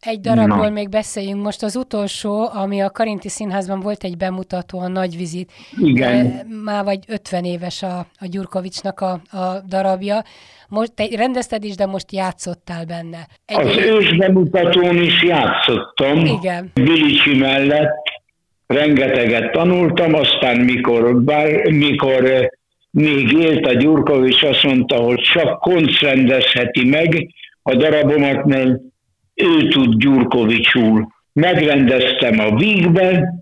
Egy 0.00 0.20
darabból 0.20 0.66
Na. 0.66 0.70
még 0.70 0.88
beszéljünk. 0.88 1.42
Most 1.42 1.62
az 1.62 1.76
utolsó, 1.76 2.48
ami 2.52 2.80
a 2.80 2.90
Karinti 2.90 3.28
Színházban 3.28 3.80
volt 3.80 4.04
egy 4.04 4.16
bemutató, 4.16 4.78
a 4.78 4.88
Nagy 4.88 5.16
Vizit. 5.16 5.52
Igen. 5.76 6.46
Már 6.64 6.84
vagy 6.84 6.98
50 7.08 7.44
éves 7.44 7.82
a, 7.82 7.98
a 7.98 8.26
Gyurkovicsnak 8.30 9.00
a, 9.00 9.12
a 9.12 9.60
darabja. 9.68 10.22
Most 10.68 10.92
te 10.94 11.06
rendezted 11.16 11.64
is, 11.64 11.74
de 11.74 11.86
most 11.86 12.12
játszottál 12.12 12.84
benne. 12.84 13.26
Egy 13.44 13.56
az 13.56 13.76
ős 13.76 14.16
bemutatón 14.16 15.02
is 15.02 15.22
játszottam. 15.22 16.18
Igen. 16.24 16.70
Bilicsi 16.74 17.38
mellett 17.38 18.03
rengeteget 18.66 19.52
tanultam, 19.52 20.14
aztán 20.14 20.60
mikor, 20.60 21.22
bár, 21.22 21.70
mikor 21.70 22.24
eh, 22.24 22.46
még 22.90 23.32
élt 23.32 23.66
a 23.66 23.72
Gyurkovics, 23.72 24.42
azt 24.42 24.62
mondta, 24.62 24.96
hogy 24.96 25.20
csak 25.20 25.58
konc 25.58 26.00
rendezheti 26.00 26.88
meg 26.88 27.28
a 27.62 27.74
darabomat, 27.74 28.44
mert 28.44 28.80
ő 29.34 29.68
tud 29.68 29.98
Gyurkovicsúl. 29.98 31.08
Megrendeztem 31.32 32.38
a 32.38 32.56
Vígbe, 32.56 33.34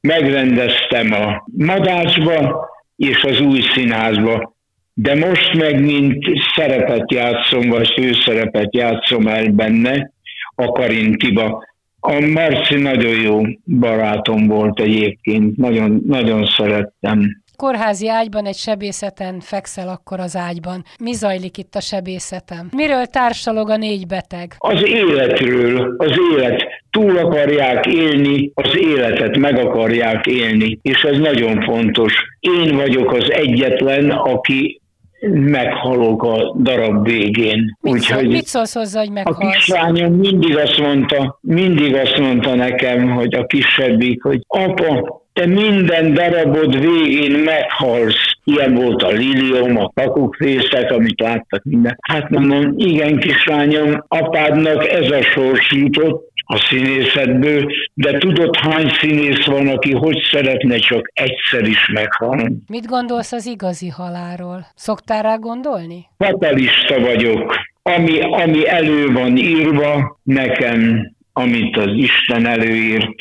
megrendeztem 0.00 1.12
a 1.12 1.44
Madácsba 1.56 2.68
és 2.96 3.24
az 3.24 3.40
új 3.40 3.60
színházba. 3.60 4.54
De 4.94 5.14
most 5.14 5.54
meg, 5.54 5.80
mint 5.84 6.24
szerepet 6.54 7.12
játszom, 7.12 7.68
vagy 7.68 7.92
főszerepet 7.92 8.74
játszom 8.74 9.26
el 9.26 9.48
benne, 9.48 10.12
a 10.54 10.66
Karintiba. 10.66 11.64
A 12.00 12.20
Marci 12.20 12.74
nagyon 12.74 13.20
jó 13.20 13.40
barátom 13.64 14.46
volt 14.46 14.80
egyébként, 14.80 15.56
nagyon, 15.56 16.02
nagyon 16.06 16.46
szerettem. 16.46 17.42
kórházi 17.56 18.08
ágyban, 18.08 18.46
egy 18.46 18.56
sebészeten 18.56 19.40
fekszel 19.40 19.88
akkor 19.88 20.20
az 20.20 20.36
ágyban. 20.36 20.84
Mi 21.00 21.12
zajlik 21.12 21.58
itt 21.58 21.74
a 21.74 21.80
sebészetem? 21.80 22.68
Miről 22.76 23.04
társalog 23.04 23.70
a 23.70 23.76
négy 23.76 24.06
beteg? 24.06 24.54
Az 24.58 24.86
életről, 24.86 25.94
az 25.98 26.12
élet 26.32 26.62
túl 26.90 27.16
akarják 27.18 27.86
élni, 27.86 28.50
az 28.54 28.76
életet 28.76 29.36
meg 29.36 29.58
akarják 29.58 30.26
élni, 30.26 30.78
és 30.82 31.02
ez 31.02 31.18
nagyon 31.18 31.62
fontos. 31.62 32.12
Én 32.40 32.76
vagyok 32.76 33.12
az 33.12 33.30
egyetlen, 33.30 34.10
aki 34.10 34.80
meghalok 35.28 36.22
a 36.22 36.54
darab 36.58 37.04
végén. 37.04 37.76
Mit, 37.80 37.94
Úgyhogy 37.94 38.22
szól, 38.22 38.32
mit 38.32 38.46
szólsz 38.46 38.74
hozzá, 38.74 39.00
hogy 39.00 39.10
meghalsz? 39.10 39.38
A 39.38 39.50
kislányom 39.50 40.12
mindig 40.14 40.56
azt 40.56 40.78
mondta, 40.78 41.38
mindig 41.40 41.94
azt 41.94 42.18
mondta 42.18 42.54
nekem, 42.54 43.10
hogy 43.10 43.34
a 43.34 43.46
kisebbik, 43.46 44.22
hogy 44.22 44.40
apa, 44.46 45.20
te 45.32 45.46
minden 45.46 46.14
darabod 46.14 46.80
végén 46.80 47.38
meghalsz. 47.38 48.28
Ilyen 48.44 48.74
volt 48.74 49.02
a 49.02 49.08
lilium, 49.08 49.76
a 49.76 49.90
kakukfészek, 49.94 50.90
amit 50.90 51.20
láttak 51.20 51.64
minden. 51.64 51.96
Hát 52.00 52.30
mondom, 52.30 52.74
igen 52.76 53.18
kislányom, 53.18 54.04
apádnak 54.08 54.88
ez 54.88 55.10
a 55.10 55.22
sors 55.22 55.72
jutott, 55.72 56.28
a 56.52 56.66
színészetből, 56.68 57.72
de 57.94 58.18
tudod, 58.18 58.56
hány 58.56 58.88
színész 58.88 59.44
van, 59.44 59.68
aki 59.68 59.92
hogy 59.92 60.18
szeretne 60.30 60.76
csak 60.76 61.10
egyszer 61.14 61.68
is 61.68 61.88
meghalni? 61.92 62.52
Mit 62.66 62.86
gondolsz 62.86 63.32
az 63.32 63.46
igazi 63.46 63.88
halálról? 63.88 64.66
Szoktál 64.74 65.22
rá 65.22 65.36
gondolni? 65.36 66.06
Fatalista 66.18 67.00
vagyok. 67.00 67.56
Ami, 67.82 68.20
ami 68.20 68.68
elő 68.68 69.12
van 69.12 69.36
írva 69.36 70.18
nekem, 70.22 71.10
amit 71.32 71.76
az 71.76 71.92
Isten 71.92 72.46
előírt, 72.46 73.14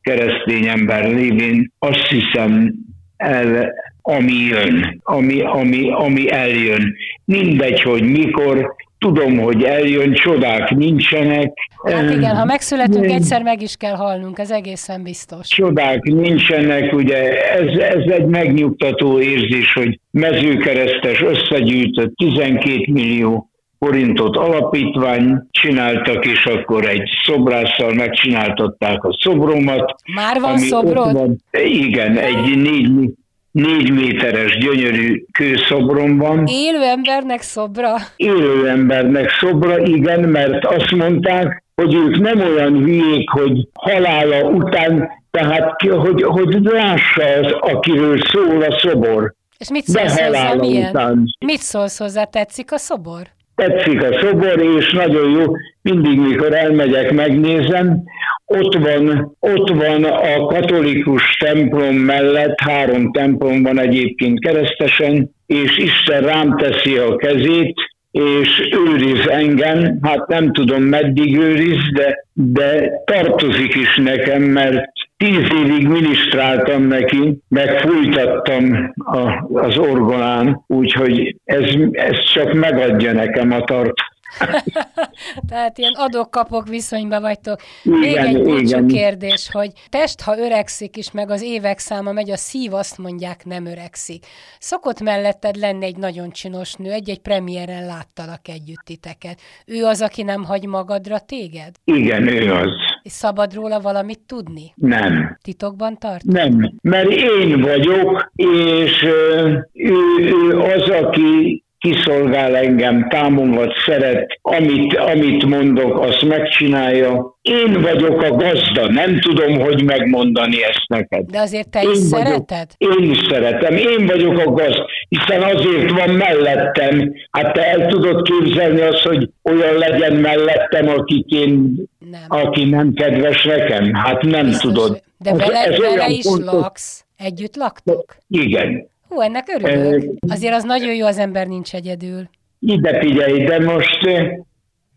keresztény 0.00 0.66
ember 0.66 1.04
lévén, 1.04 1.72
azt 1.78 2.06
hiszem, 2.06 2.74
el, 3.16 3.72
ami 4.02 4.32
jön, 4.32 5.00
ami, 5.02 5.40
ami, 5.40 5.90
ami 5.90 6.30
eljön. 6.30 6.94
Mindegy, 7.24 7.82
hogy 7.82 8.02
mikor, 8.02 8.74
tudom, 9.02 9.38
hogy 9.38 9.62
eljön, 9.62 10.12
csodák 10.12 10.70
nincsenek. 10.70 11.52
Hát 11.84 12.10
igen, 12.10 12.36
ha 12.36 12.44
megszületünk, 12.44 13.04
egyszer 13.04 13.42
meg 13.42 13.62
is 13.62 13.76
kell 13.76 13.94
halnunk, 13.94 14.38
ez 14.38 14.50
egészen 14.50 15.02
biztos. 15.02 15.48
Csodák 15.48 16.02
nincsenek, 16.02 16.92
ugye 16.92 17.50
ez, 17.50 17.78
ez 17.78 18.12
egy 18.12 18.26
megnyugtató 18.26 19.20
érzés, 19.20 19.72
hogy 19.72 19.98
mezőkeresztes 20.10 21.22
összegyűjtött 21.22 22.14
12 22.16 22.92
millió 22.92 23.46
forintot 23.78 24.36
alapítvány 24.36 25.42
csináltak, 25.50 26.26
és 26.26 26.46
akkor 26.46 26.88
egy 26.88 27.08
szobrásszal 27.24 27.94
megcsináltatták 27.94 29.04
a 29.04 29.18
szobromat. 29.20 29.94
Már 30.14 30.40
van 30.40 30.58
szobrod? 30.58 31.12
Van, 31.12 31.36
igen, 31.64 32.16
egy 32.16 32.56
négy, 32.56 33.10
négy 33.52 33.90
méteres 33.90 34.58
gyönyörű 34.58 35.24
kőszobrom 35.32 36.18
van. 36.18 36.46
Élő 36.46 36.82
embernek 36.82 37.42
szobra? 37.42 37.94
Élő 38.16 38.68
embernek 38.68 39.30
szobra, 39.30 39.78
igen, 39.78 40.20
mert 40.20 40.64
azt 40.64 40.90
mondták, 40.90 41.64
hogy 41.74 41.94
ők 41.94 42.18
nem 42.18 42.40
olyan 42.40 42.76
hülyék, 42.76 43.30
hogy 43.30 43.68
halála 43.72 44.42
után, 44.42 45.08
tehát 45.30 45.82
hogy, 45.82 46.22
hogy 46.22 46.58
lássa 46.62 47.22
az, 47.40 47.52
akiről 47.52 48.18
szól 48.20 48.62
a 48.62 48.78
szobor. 48.78 49.34
És 49.58 49.70
mit 49.70 49.84
szólsz 49.84 50.20
hozzá, 50.20 50.54
milyen? 50.54 50.88
Után. 50.88 51.24
Mit 51.46 51.60
szólsz 51.60 51.98
hozzá, 51.98 52.24
tetszik 52.24 52.72
a 52.72 52.78
szobor? 52.78 53.22
Tetszik 53.54 54.02
a 54.02 54.20
szobor, 54.20 54.62
és 54.78 54.92
nagyon 54.92 55.30
jó, 55.30 55.44
mindig 55.82 56.18
mikor 56.20 56.54
elmegyek, 56.54 57.12
megnézem, 57.12 58.02
ott 58.46 58.74
van, 58.74 59.36
ott 59.40 59.68
van 59.68 60.04
a 60.04 60.46
katolikus 60.46 61.36
templom 61.38 61.94
mellett, 61.94 62.60
három 62.60 63.12
templom 63.12 63.62
van 63.62 63.78
egyébként 63.78 64.40
keresztesen, 64.40 65.30
és 65.46 65.76
Isten 65.76 66.22
rám 66.22 66.56
teszi 66.56 66.96
a 66.96 67.16
kezét, 67.16 67.74
és 68.10 68.68
őriz 68.86 69.28
engem, 69.28 69.98
hát 70.02 70.26
nem 70.26 70.52
tudom 70.52 70.82
meddig 70.82 71.38
őriz, 71.38 71.80
de, 71.92 72.26
de 72.32 72.90
tartozik 73.04 73.74
is 73.74 73.96
nekem, 73.96 74.42
mert 74.42 74.84
tíz 75.22 75.48
évig 75.64 75.88
minisztráltam 75.88 76.82
neki, 76.82 77.38
meg 77.48 77.80
fújtattam 77.80 78.92
a, 78.96 79.44
az 79.52 79.78
orgonán, 79.78 80.64
úgyhogy 80.66 81.36
ez, 81.44 81.64
ez 81.92 82.24
csak 82.32 82.52
megadja 82.52 83.12
nekem 83.12 83.52
a 83.52 83.64
tart. 83.64 83.94
Tehát 85.48 85.78
ilyen 85.78 85.92
adok-kapok 85.94 86.68
viszonyban 86.68 87.20
vagytok. 87.20 87.60
Igen, 87.82 87.98
Még 87.98 88.16
egy 88.16 88.42
búcsú 88.42 88.86
kérdés, 88.86 89.48
hogy 89.52 89.70
test, 89.88 90.20
ha 90.20 90.38
öregszik 90.38 90.96
is, 90.96 91.10
meg 91.10 91.30
az 91.30 91.42
évek 91.42 91.78
száma 91.78 92.12
megy, 92.12 92.30
a 92.30 92.36
szív 92.36 92.74
azt 92.74 92.98
mondják 92.98 93.44
nem 93.44 93.66
öregszik. 93.66 94.26
Szokott 94.58 95.00
melletted 95.00 95.56
lenni 95.56 95.84
egy 95.84 95.96
nagyon 95.96 96.30
csinos 96.30 96.74
nő, 96.74 96.90
egy-egy 96.90 97.20
premiéren 97.20 97.86
láttalak 97.86 98.48
együtt 98.48 98.84
titeket. 98.84 99.40
Ő 99.66 99.84
az, 99.84 100.02
aki 100.02 100.22
nem 100.22 100.44
hagy 100.44 100.66
magadra 100.66 101.18
téged? 101.18 101.70
Igen, 101.84 102.28
ő 102.28 102.52
az. 102.52 102.91
És 103.02 103.12
szabad 103.12 103.54
róla 103.54 103.80
valamit 103.80 104.20
tudni? 104.26 104.72
Nem. 104.74 105.38
Titokban 105.42 105.98
tart? 105.98 106.24
Nem, 106.24 106.72
mert 106.82 107.10
én 107.10 107.60
vagyok, 107.60 108.30
és 108.34 109.02
ő, 109.02 109.68
ő 110.14 110.58
az, 110.58 110.88
aki 110.88 111.61
kiszolgál 111.82 112.56
engem, 112.56 113.08
támogat, 113.08 113.72
szeret, 113.86 114.38
amit, 114.42 114.96
amit 114.96 115.44
mondok, 115.44 116.00
azt 116.00 116.22
megcsinálja. 116.22 117.36
Én 117.42 117.80
vagyok 117.80 118.22
a 118.22 118.30
gazda, 118.30 118.88
nem 118.88 119.20
tudom, 119.20 119.60
hogy 119.60 119.84
megmondani 119.84 120.62
ezt 120.62 120.88
neked. 120.88 121.30
De 121.30 121.40
azért 121.40 121.68
te 121.68 121.82
én 121.82 121.90
is 121.90 122.10
vagyok, 122.10 122.26
szereted? 122.26 122.66
Én 122.76 123.10
is 123.10 123.18
szeretem, 123.30 123.76
én 123.76 124.06
vagyok 124.06 124.38
a 124.38 124.50
gazda, 124.50 124.86
hiszen 125.08 125.42
azért 125.42 125.90
van 125.90 126.10
mellettem. 126.10 127.12
Hát 127.30 127.52
te 127.52 127.66
el 127.66 127.86
tudod 127.86 128.28
képzelni 128.28 128.80
azt, 128.80 129.02
hogy 129.02 129.30
olyan 129.42 129.74
legyen 129.74 130.12
mellettem, 130.12 130.88
akik 130.88 131.30
én, 131.30 131.74
nem. 132.10 132.24
aki 132.28 132.64
nem 132.64 132.92
kedves 132.92 133.44
nekem? 133.44 133.94
Hát 133.94 134.22
nem 134.22 134.46
Biztos, 134.46 134.72
tudod. 134.72 135.02
De 135.18 135.34
vele, 135.34 135.58
ez, 135.58 135.72
ez 135.72 135.78
vele 135.78 136.08
is 136.08 136.24
pontos. 136.24 136.52
laksz? 136.52 137.04
Együtt 137.16 137.56
laktok? 137.56 138.16
Igen. 138.28 138.90
Hú, 139.12 139.20
ennek 139.20 139.46
örülök. 139.48 140.02
Azért 140.28 140.54
az 140.54 140.62
nagyon 140.62 140.94
jó, 140.94 141.06
az 141.06 141.18
ember 141.18 141.46
nincs 141.46 141.74
egyedül. 141.74 142.28
Ide 142.58 143.00
figyelj, 143.00 143.44
de 143.44 143.58
most 143.58 144.06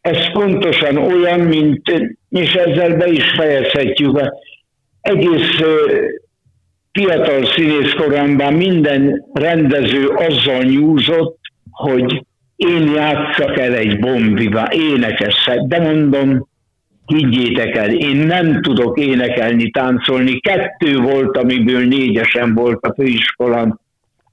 ez 0.01 0.31
pontosan 0.31 0.97
olyan, 0.97 1.39
mint, 1.39 1.81
és 2.29 2.53
ezzel 2.53 2.97
be 2.97 3.07
is 3.07 3.31
fejezhetjük, 3.37 4.19
egész 5.01 5.59
fiatal 6.91 7.45
színészkoromban 7.45 8.53
minden 8.53 9.25
rendező 9.33 10.07
azzal 10.07 10.63
nyúzott, 10.63 11.37
hogy 11.71 12.25
én 12.55 12.91
játszak 12.93 13.59
el 13.59 13.73
egy 13.73 13.99
bombivá, 13.99 14.67
énekes, 14.71 15.49
de 15.67 15.79
mondom, 15.79 16.47
higgyétek 17.05 17.75
el, 17.75 17.93
én 17.93 18.15
nem 18.15 18.61
tudok 18.61 18.99
énekelni, 18.99 19.69
táncolni. 19.69 20.39
Kettő 20.39 20.97
volt, 20.97 21.37
amiből 21.37 21.85
négyesen 21.85 22.53
volt 22.53 22.85
a 22.85 22.93
főiskolán 22.93 23.83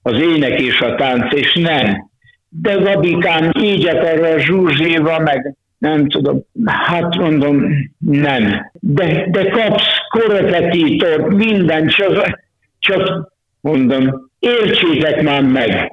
az 0.02 0.20
ének 0.20 0.60
és 0.60 0.80
a 0.80 0.94
tánc, 0.94 1.34
és 1.34 1.54
nem. 1.54 2.10
De 2.48 2.74
Gabikám 2.74 3.50
így 3.60 3.86
akar 3.86 4.24
a 4.24 4.38
Zsuzséva, 4.38 5.18
meg 5.18 5.56
nem 5.78 6.08
tudom, 6.08 6.44
hát 6.64 7.16
mondom, 7.16 7.64
nem. 7.98 8.70
De, 8.80 9.26
de 9.30 9.50
kapsz 9.50 9.86
korrepetítort, 10.08 11.28
minden, 11.28 11.88
csak, 11.88 12.40
csak 12.78 13.32
mondom, 13.60 14.30
értsétek 14.38 15.22
már 15.22 15.42
meg. 15.42 15.92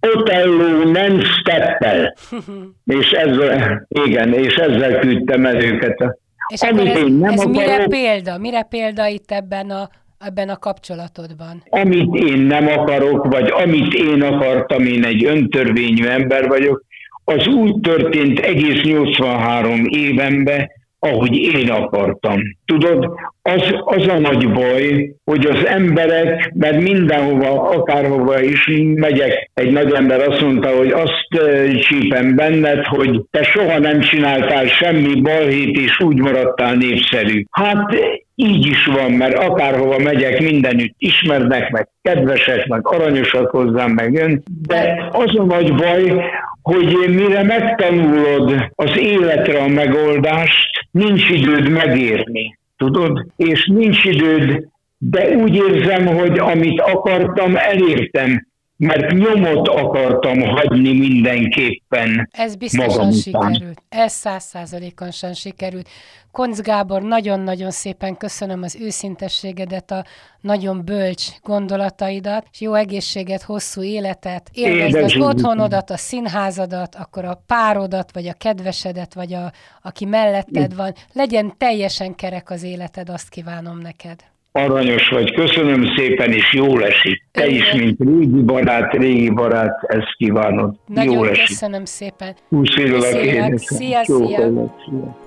Otello 0.00 0.90
nem 0.90 1.20
steppel. 1.20 2.14
és 2.98 3.10
ezzel, 3.10 3.86
igen, 3.88 4.32
és 4.32 4.54
ezzel 4.54 4.98
küldtem 4.98 5.46
el 5.46 5.62
őket. 5.62 6.18
És 6.52 6.60
Amit 6.60 6.96
én 6.96 7.12
nem 7.12 7.32
ez 7.32 7.40
akarok, 7.40 7.56
mire 7.56 7.86
példa? 7.86 8.38
Mire 8.38 8.62
példa 8.62 9.06
itt 9.06 9.30
ebben 9.30 9.70
a 9.70 9.88
ebben 10.26 10.48
a 10.48 10.56
kapcsolatodban? 10.56 11.62
Amit 11.68 12.14
én 12.14 12.38
nem 12.38 12.68
akarok, 12.68 13.26
vagy 13.26 13.50
amit 13.50 13.94
én 13.94 14.22
akartam, 14.22 14.84
én 14.84 15.04
egy 15.04 15.24
öntörvényű 15.24 16.06
ember 16.06 16.48
vagyok, 16.48 16.84
az 17.24 17.46
úgy 17.46 17.80
történt 17.80 18.38
egész 18.38 18.82
83 18.82 19.84
évemben, 19.88 20.70
ahogy 20.98 21.36
én 21.36 21.70
akartam. 21.70 22.40
Tudod, 22.64 23.10
az, 23.42 23.62
az 23.84 24.06
a 24.06 24.18
nagy 24.18 24.52
baj, 24.52 25.14
hogy 25.24 25.46
az 25.46 25.66
emberek, 25.66 26.52
mert 26.54 26.80
mindenhova, 26.80 27.68
akárhova 27.68 28.40
is 28.40 28.70
megyek, 28.94 29.50
egy 29.54 29.72
nagy 29.72 29.92
ember 29.92 30.28
azt 30.28 30.40
mondta, 30.40 30.68
hogy 30.68 30.90
azt 30.90 31.42
csípem 31.80 32.34
benned, 32.34 32.84
hogy 32.84 33.20
te 33.30 33.42
soha 33.42 33.78
nem 33.78 34.00
csináltál 34.00 34.66
semmi 34.66 35.20
balhét, 35.20 35.76
és 35.76 36.00
úgy 36.00 36.20
maradtál 36.20 36.74
népszerű. 36.74 37.44
Hát 37.50 37.94
így 38.34 38.66
is 38.66 38.86
van, 38.86 39.10
mert 39.10 39.38
akárhova 39.38 39.98
megyek, 39.98 40.40
mindenütt 40.40 40.94
ismernek, 40.98 41.70
meg 41.70 41.88
kedvesek, 42.02 42.66
meg 42.66 42.88
aranyosak 42.88 43.50
hozzám, 43.50 43.90
meg 43.90 44.12
jön. 44.12 44.42
De 44.66 45.08
az 45.12 45.38
a 45.38 45.44
nagy 45.44 45.74
baj, 45.74 46.24
hogy 46.62 46.96
mire 47.08 47.42
megtanulod 47.42 48.70
az 48.74 48.98
életre 48.98 49.58
a 49.58 49.68
megoldást, 49.68 50.86
nincs 50.90 51.30
időd 51.30 51.68
megérni, 51.68 52.58
tudod? 52.76 53.26
És 53.36 53.66
nincs 53.66 54.04
időd 54.04 54.72
de 55.10 55.28
úgy 55.28 55.54
érzem, 55.54 56.06
hogy 56.06 56.38
amit 56.38 56.80
akartam, 56.80 57.56
elértem 57.56 58.46
mert 58.76 59.12
nyomot 59.12 59.68
akartam 59.68 60.40
hagyni 60.40 60.98
mindenképpen 60.98 62.28
Ez 62.32 62.56
biztosan 62.56 62.88
magam 62.88 63.12
sikerült. 63.12 63.60
Után. 63.60 63.76
Ez 63.88 64.12
százszázalékosan 64.12 65.34
sikerült. 65.34 65.88
Konc 66.32 66.60
Gábor, 66.60 67.02
nagyon-nagyon 67.02 67.70
szépen 67.70 68.16
köszönöm 68.16 68.62
az 68.62 68.76
őszintességedet, 68.80 69.90
a 69.90 70.04
nagyon 70.40 70.84
bölcs 70.84 71.26
gondolataidat, 71.42 72.46
és 72.52 72.60
jó 72.60 72.74
egészséget, 72.74 73.42
hosszú 73.42 73.82
életet, 73.82 74.50
élvezd 74.52 74.96
az 74.96 75.16
otthonodat, 75.16 75.90
a 75.90 75.96
színházadat, 75.96 76.94
akkor 76.94 77.24
a 77.24 77.42
párodat, 77.46 78.12
vagy 78.12 78.26
a 78.26 78.32
kedvesedet, 78.32 79.14
vagy 79.14 79.32
a, 79.32 79.52
aki 79.82 80.04
melletted 80.04 80.74
van. 80.74 80.94
Legyen 81.12 81.54
teljesen 81.58 82.14
kerek 82.14 82.50
az 82.50 82.62
életed, 82.62 83.08
azt 83.08 83.28
kívánom 83.28 83.78
neked. 83.78 84.33
Aranyos 84.58 85.08
vagy, 85.08 85.34
köszönöm 85.34 85.96
szépen, 85.96 86.32
és 86.32 86.52
jól 86.52 86.84
esik. 86.84 87.26
Te 87.32 87.46
is, 87.46 87.72
mint 87.72 88.00
régi 88.00 88.42
barát, 88.42 88.92
régi 88.92 89.30
barát, 89.30 89.84
ezt 89.86 90.14
kívánod. 90.16 90.74
Nagyon 90.86 91.14
jól 91.14 91.28
esik. 91.28 91.46
köszönöm 91.46 91.84
szépen. 91.84 92.34
Puszilak 92.48 93.24
én. 93.24 93.56
Szia, 93.56 94.04
szia. 94.04 94.74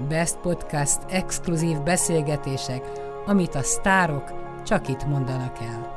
Best 0.09 0.37
Podcast 0.41 0.99
exkluzív 1.09 1.77
beszélgetések, 1.85 2.81
amit 3.25 3.55
a 3.55 3.61
sztárok 3.61 4.23
csak 4.65 4.87
itt 4.87 5.05
mondanak 5.05 5.57
el. 5.61 5.96